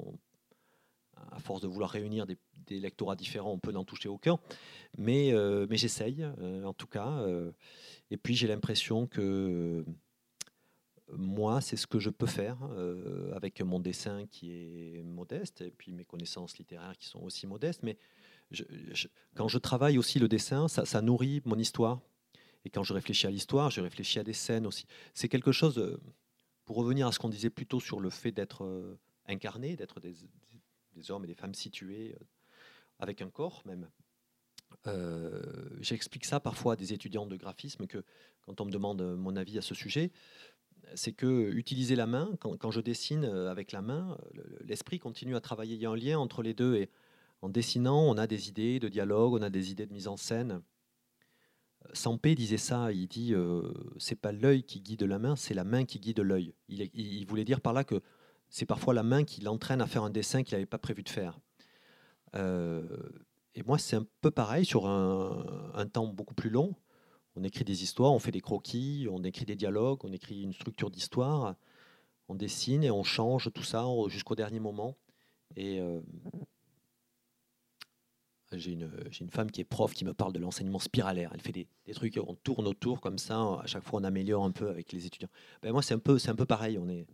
[1.30, 2.36] à force de vouloir réunir des,
[2.78, 4.38] lectorats différents, on peut n'en toucher aucun.
[4.98, 7.08] Mais, euh, mais j'essaye, euh, en tout cas.
[7.20, 7.50] Euh.
[8.10, 9.86] et puis j'ai l'impression que
[11.16, 12.58] moi, c'est ce que je peux faire
[13.34, 17.82] avec mon dessin qui est modeste et puis mes connaissances littéraires qui sont aussi modestes.
[17.82, 17.96] Mais
[19.34, 22.02] quand je travaille aussi le dessin, ça, ça, nourrit mon histoire.
[22.66, 24.84] Et quand je réfléchis à l'histoire, je réfléchis à des scènes aussi.
[25.14, 25.98] C'est quelque chose
[26.72, 30.14] pour revenir à ce qu'on disait plutôt sur le fait d'être euh, incarné, d'être des,
[31.10, 32.24] hommes et des femmes situés euh,
[32.98, 33.90] avec un corps même.
[34.86, 35.42] Euh,
[35.82, 38.02] j'explique ça parfois à des étudiants de graphisme que
[38.40, 40.12] quand on me demande mon avis à ce sujet,
[40.94, 44.16] c'est que utiliser la main, quand, je dessine avec la main,
[44.64, 45.74] l'esprit continue à travailler.
[45.74, 46.88] Il y a un lien entre les deux et
[47.42, 50.16] en dessinant, on a des idées de dialogue, on a des idées de mise en
[50.16, 50.62] scène.
[51.92, 55.64] Sampé disait ça, il dit euh, c'est pas l'œil qui guide la main, c'est la
[55.64, 56.54] main qui guide l'œil.
[56.68, 58.00] Il, voulait dire par là que
[58.48, 61.08] c'est parfois la main qui l'entraîne à faire un dessin qu'il n'avait pas prévu de
[61.08, 61.38] faire.
[62.34, 62.82] Euh,
[63.54, 66.74] et moi, c'est un peu pareil sur un, temps beaucoup plus long.
[67.36, 70.52] On écrit des histoires, on fait des croquis, on écrit des dialogues, on écrit une
[70.52, 71.56] structure d'histoire,
[72.28, 74.96] on dessine et on change tout ça jusqu'au dernier moment.
[75.56, 76.00] Et euh,
[78.58, 81.30] j'ai une, femme qui est prof qui me parle de l'enseignement spiralaire.
[81.34, 84.44] Elle fait des, des, trucs, on tourne autour comme ça, à chaque fois on améliore
[84.44, 85.30] un peu avec les étudiants.
[85.62, 86.78] Ben moi c'est un peu, un peu pareil.
[86.78, 87.06] On est,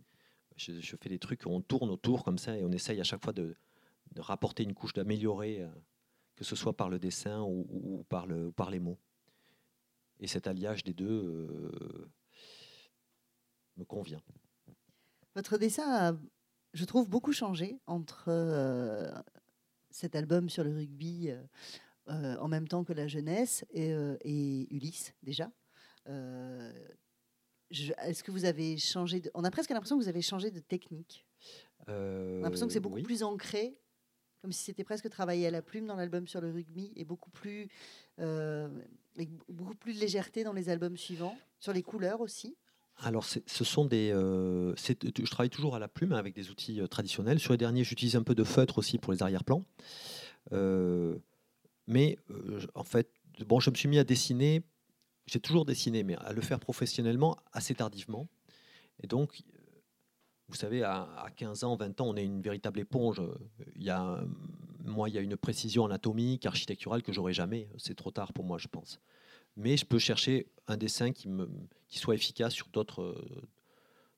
[0.57, 3.33] je, fais des trucs, on tourne autour comme ça et on essaye à chaque fois
[3.33, 3.55] de,
[4.17, 5.67] rapporter une couche, d'améliorer, euh,
[6.35, 8.97] que ce soit par le dessin ou par les mots.
[10.19, 12.11] Et cet alliage des deux euh,
[13.77, 14.21] me convient.
[15.35, 16.17] Votre dessin a,
[16.73, 19.11] je trouve, beaucoup changé entre euh,
[19.91, 21.31] cet album sur le rugby
[22.07, 25.51] euh, en même temps que la jeunesse et, et Ulysse déjà.
[27.71, 31.25] Est-ce que vous avez changé On a presque l'impression que vous avez changé de technique.
[31.87, 33.79] on a l'impression que c'est beaucoup plus ancré
[34.41, 37.29] comme si c'était presque travaillé à la plume dans l'album sur le rugby et beaucoup
[37.29, 37.67] plus,
[38.19, 38.69] euh,
[39.49, 42.57] beaucoup plus de légèreté dans les albums suivants, sur les couleurs aussi.
[43.01, 44.11] Alors, ce sont des.
[44.11, 47.39] Euh, je travaille toujours à la plume avec des outils euh, traditionnels.
[47.39, 49.63] Sur les derniers, j'utilise un peu de feutre aussi pour les arrière-plans.
[51.87, 52.17] mais
[52.75, 53.09] en fait,
[53.45, 54.63] bon, je me suis mis à dessiner.
[55.27, 58.27] J'ai toujours dessiné, mais à le faire professionnellement assez tardivement.
[59.01, 59.43] Et donc,
[60.49, 63.21] vous savez, à, 15 ans, 20 ans, on est une véritable éponge.
[63.75, 64.19] Il y a,
[64.83, 67.69] moi, il y a une précision anatomique, architecturale que j'aurai jamais.
[67.77, 68.99] C'est trop tard pour moi, je pense.
[69.55, 71.49] Mais je peux chercher un dessin qui, me,
[71.87, 73.15] qui soit efficace sur d'autres,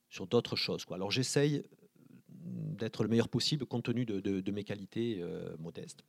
[0.09, 0.85] sur d'autres choses.
[0.85, 0.97] Quoi.
[0.97, 1.63] Alors j'essaye
[2.29, 6.03] d'être le meilleur possible compte tenu de, mes qualités euh, modestes.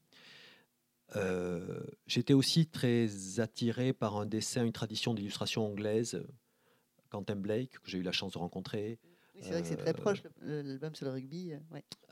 [1.16, 6.22] Euh, j'étais aussi très attiré par un dessin, une tradition d'illustration anglaise,
[7.10, 8.98] Quentin Blake, que j'ai eu la chance de rencontrer,
[9.42, 11.52] c'est vrai que c'est très euh, proche, l'album sur le rugby.
[11.52, 11.58] Euh,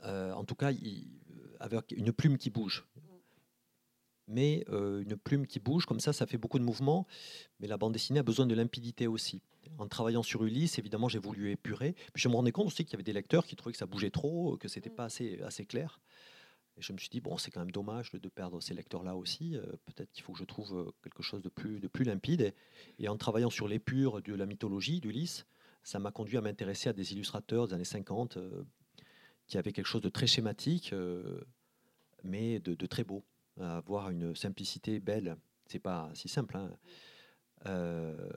[0.03, 0.71] euh, en tout cas,
[1.59, 2.85] avec une plume qui bouge.
[4.27, 7.05] Mais une plume qui bouge, comme ça, ça fait beaucoup de mouvements.
[7.59, 9.41] Mais la bande dessinée a besoin de limpidité aussi.
[9.77, 11.93] En travaillant sur Ulysse, évidemment, j'ai voulu épurer.
[12.13, 13.85] Puis je me rendais compte aussi qu'il y avait des lecteurs qui trouvaient que ça
[13.85, 14.95] bougeait trop, que c'était mm.
[14.95, 15.99] pas assez, assez clair.
[16.77, 19.57] Et je me suis dit, bon, c'est quand même dommage de perdre ces lecteurs-là aussi.
[19.85, 22.41] Peut-être qu'il faut que je trouve quelque chose de plus, de plus limpide.
[22.41, 25.45] Et, et en travaillant sur l'épure de la mythologie d'Ulysse,
[25.83, 28.63] ça m'a conduit à m'intéresser à des illustrateurs des années 50 euh,
[29.47, 30.93] qui avaient quelque chose de très schématique,
[32.23, 33.23] mais de, très beau,
[33.61, 35.37] avoir une simplicité belle.
[35.67, 36.57] C'est pas si simple.
[36.57, 36.71] Hein.
[37.67, 38.29] Euh,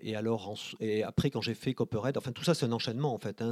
[0.00, 0.54] et alors,
[1.04, 3.40] après, quand j'ai fait Copperhead, enfin tout ça, c'est un enchaînement en fait.
[3.42, 3.50] Hein,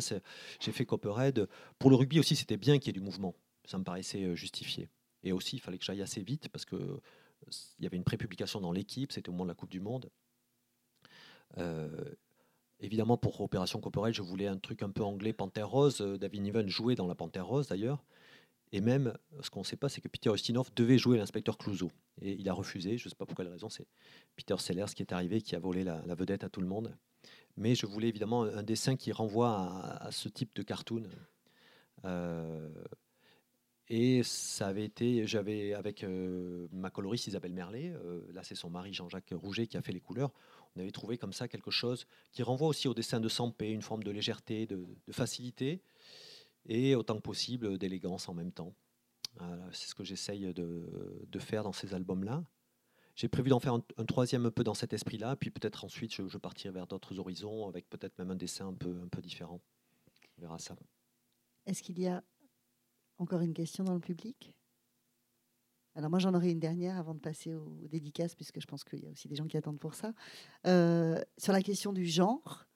[0.61, 1.49] j'ai fait Copperhead.
[1.79, 3.35] Pour le rugby aussi, c'était bien qu'il y ait du mouvement.
[3.65, 4.89] Ça me paraissait justifié.
[5.23, 7.01] Et aussi, il fallait que j'aille assez vite parce que
[7.79, 9.13] il y avait une prépublication dans l'équipe.
[9.13, 10.11] C'était au moment de la Coupe du Monde.
[12.81, 16.01] Évidemment, pour Opération Corporelle, je voulais un truc un peu anglais, Panthère Rose.
[16.03, 18.05] Euh, David Niven jouait dans la Panthère Rose d'ailleurs.
[18.73, 21.91] Et même, ce qu'on ne sait pas, c'est que Peter Ustinov devait jouer l'inspecteur Clouseau.
[22.21, 23.87] Et il a refusé, je ne sais pas pour quelle raison, c'est
[24.35, 26.97] Peter Sellers qui est arrivé, qui a volé la, vedette à tout le monde.
[27.57, 31.05] Mais je voulais évidemment un dessin qui renvoie à, ce type de cartoon.
[32.05, 32.69] Euh,
[33.89, 37.95] et ça avait été, j'avais avec euh, ma coloriste Isabelle Merlet,
[38.33, 40.33] là c'est son mari Jean-Jacques Rouget qui a fait les couleurs,
[40.77, 43.83] on avait trouvé comme ça quelque chose qui renvoie aussi au dessin de Sampé, une
[43.83, 45.81] forme de légèreté, de, facilité,
[46.67, 48.75] et autant que possible d'élégance en même temps.
[49.73, 52.45] c'est ce que j'essaye de, faire dans ces albums-là.
[53.15, 56.29] J'ai prévu d'en faire un, troisième un peu dans cet esprit-là, puis peut-être ensuite je,
[56.29, 59.61] je, partirai vers d'autres horizons, avec peut-être même un dessin un peu, un peu différent.
[60.37, 60.77] On verra ça.
[61.65, 62.23] Est-ce qu'il y a
[63.19, 64.55] encore une question dans le public?
[65.97, 69.03] Alors moi j'en aurai une dernière avant de passer aux dédicaces, puisque je pense qu'il
[69.03, 70.13] y a aussi des gens qui attendent pour ça.
[70.67, 72.67] Euh, sur la question du genre,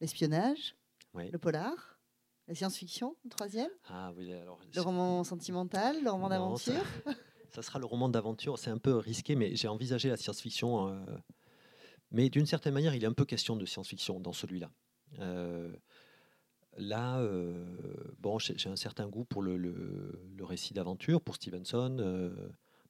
[0.00, 0.74] l'espionnage,
[1.14, 1.91] le polar,
[2.48, 6.84] la science-fiction, le troisième ah, oui, alors, Le roman sentimental, le roman d'aventure
[7.50, 10.88] ça, sera le roman d'aventure, c'est un peu risqué, mais j'ai envisagé la science-fiction.
[10.88, 11.04] Euh,
[12.10, 14.70] mais d'une certaine manière, il est un peu question de science-fiction dans celui-là.
[15.20, 15.70] Euh,
[16.78, 17.22] là,
[18.18, 22.32] bon, j'ai un certain goût pour le, le récit d'aventure, pour Stevenson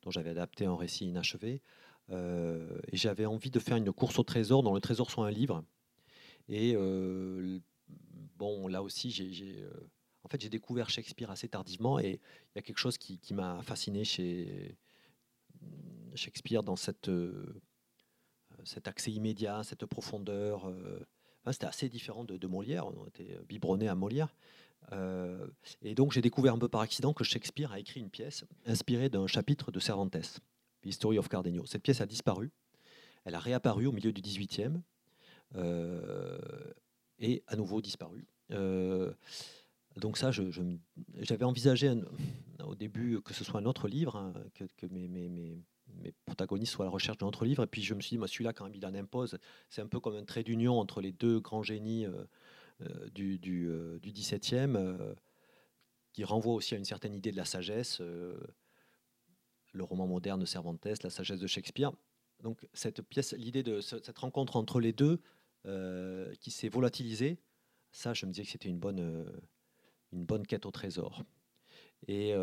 [0.03, 1.63] dont j'avais adapté un récit inachevé.
[2.11, 5.31] Euh, et j'avais envie de faire une course au trésor, dont le trésor soit un
[5.31, 5.65] livre.
[6.49, 7.61] Et euh,
[8.69, 9.71] là aussi, j'ai, euh,
[10.25, 13.63] en fait, j'ai découvert Shakespeare assez tardivement, et il y a quelque chose qui, m'a
[13.63, 14.77] fasciné chez
[16.15, 17.11] Shakespeare dans cette,
[18.65, 20.73] cet accès immédiat, cette profondeur.
[21.51, 22.87] c'était assez différent de, Molière.
[22.87, 24.35] On était biberonné à Molière.
[24.91, 25.47] Euh,
[25.83, 29.09] et donc j'ai découvert un peu par accident que Shakespeare a écrit une pièce inspirée
[29.09, 30.11] d'un chapitre de Cervantes,
[30.83, 31.65] The History of Cardenio.
[31.67, 32.51] Cette pièce a disparu.
[33.25, 34.81] Elle a réapparu au milieu du XVIIIe
[35.55, 36.39] euh,
[37.19, 38.27] et à nouveau disparu.
[38.53, 39.13] Euh,
[39.97, 41.93] donc ça, j'avais envisagé
[42.65, 45.63] au début que ce soit un autre livre, hein, que, mes,
[46.25, 47.63] protagonistes soient à la recherche d'un autre livre.
[47.65, 49.39] Et puis je me suis dit, celui-là, quand même, il en impose.
[49.69, 52.07] C'est un peu comme un trait d'union entre les deux grands génies
[52.83, 55.15] euh, du, du, euh, du, 17e, euh,
[56.13, 60.85] qui renvoie aussi à une certaine idée de la sagesse, le roman moderne de Cervantes,
[60.85, 61.93] la sagesse de Shakespeare.
[62.43, 65.21] Donc cette pièce, l'idée de cette rencontre entre les deux
[66.41, 67.39] qui s'est volatilisée,
[67.93, 69.27] ça, je me disais que c'était une bonne,
[70.13, 71.23] une bonne quête au trésor.
[72.09, 72.35] Et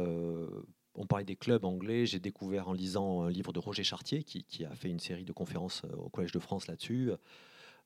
[0.95, 2.05] on parlait des clubs anglais.
[2.05, 5.25] J'ai découvert en lisant un livre de Roger Chartier, qui, qui, a fait une série
[5.25, 7.11] de conférences au Collège de France là-dessus.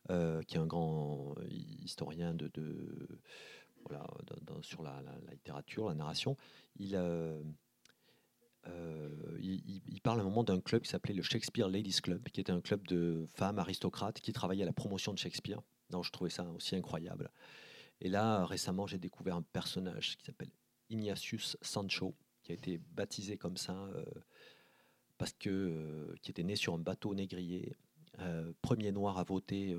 [0.09, 1.33] Euh, qui est un grand
[1.81, 2.51] historien de,
[3.87, 4.05] voilà,
[4.61, 5.01] sur la,
[5.31, 6.35] littérature, la narration.
[6.75, 7.41] Il, euh,
[9.39, 12.51] il, parle à un moment d'un club qui s'appelait le Shakespeare Ladies Club, qui était
[12.51, 15.61] un club de femmes aristocrates qui travaillaient à la promotion de Shakespeare.
[15.93, 17.31] Donc, je trouvais ça aussi incroyable.
[18.01, 20.51] Et là, récemment, j'ai découvert un personnage qui s'appelle
[20.89, 23.87] Ignatius Sancho, qui a été baptisé comme ça
[25.17, 27.73] parce que qui était né sur un bateau négrier,
[28.61, 29.77] premier noir à voter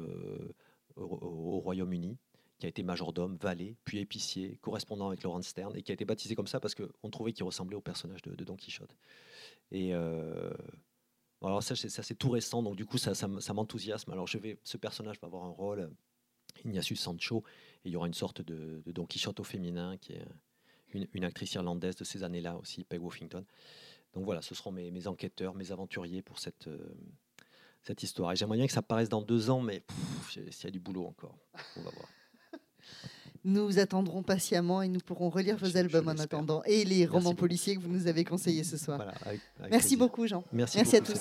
[0.96, 2.16] au, Royaume-Uni,
[2.58, 6.04] qui a été majordome, valet, puis épicier, correspondant avec Laurent Stern, et qui a été
[6.04, 8.96] baptisé comme ça parce qu'on trouvait qu'il ressemblait au personnage de, Don Quichotte.
[9.70, 9.92] Et
[11.42, 14.10] alors ça, c'est tout récent, donc du coup, ça, ça, m'enthousiasme.
[14.12, 15.90] Alors je vais, ce personnage va avoir un rôle,
[16.64, 17.44] Ignatius Sancho,
[17.84, 20.24] et il y aura une sorte de, Don Quichotte au féminin, qui est
[20.92, 23.44] une, actrice irlandaise de ces années-là aussi, Peg Woffington.
[24.14, 26.70] Donc voilà, ce seront mes, enquêteurs, mes aventuriers pour cette,
[27.82, 28.32] cette histoire.
[28.32, 29.82] Et j'aimerais bien que ça paraisse dans deux ans, mais
[30.30, 31.36] s'il y a du boulot encore,
[31.76, 32.08] on va voir.
[33.46, 37.76] Nous attendrons patiemment et nous pourrons relire vos albums en attendant et les romans policiers
[37.76, 39.04] que vous nous avez conseillés ce soir.
[39.70, 40.44] Merci beaucoup, Jean.
[40.50, 41.20] Merci, à tous.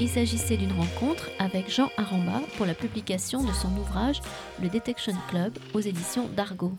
[0.00, 4.22] Il s'agissait d'une rencontre avec Jean Aramba pour la publication de son ouvrage
[4.62, 6.72] Le Detection Club aux éditions d'Argo.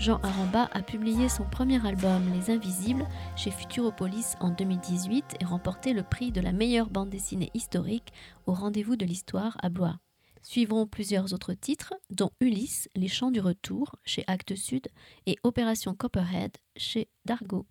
[0.00, 5.92] Jean Aramba a publié son premier album Les Invisibles chez Futuropolis en 2018 et remporté
[5.92, 8.14] le prix de la meilleure bande dessinée historique
[8.46, 9.98] au rendez-vous de l'histoire à Blois.
[10.40, 14.88] Suivront plusieurs autres titres, dont Ulysse, Les Chants du Retour chez Actes Sud
[15.26, 17.66] et Opération Copperhead chez Dargo.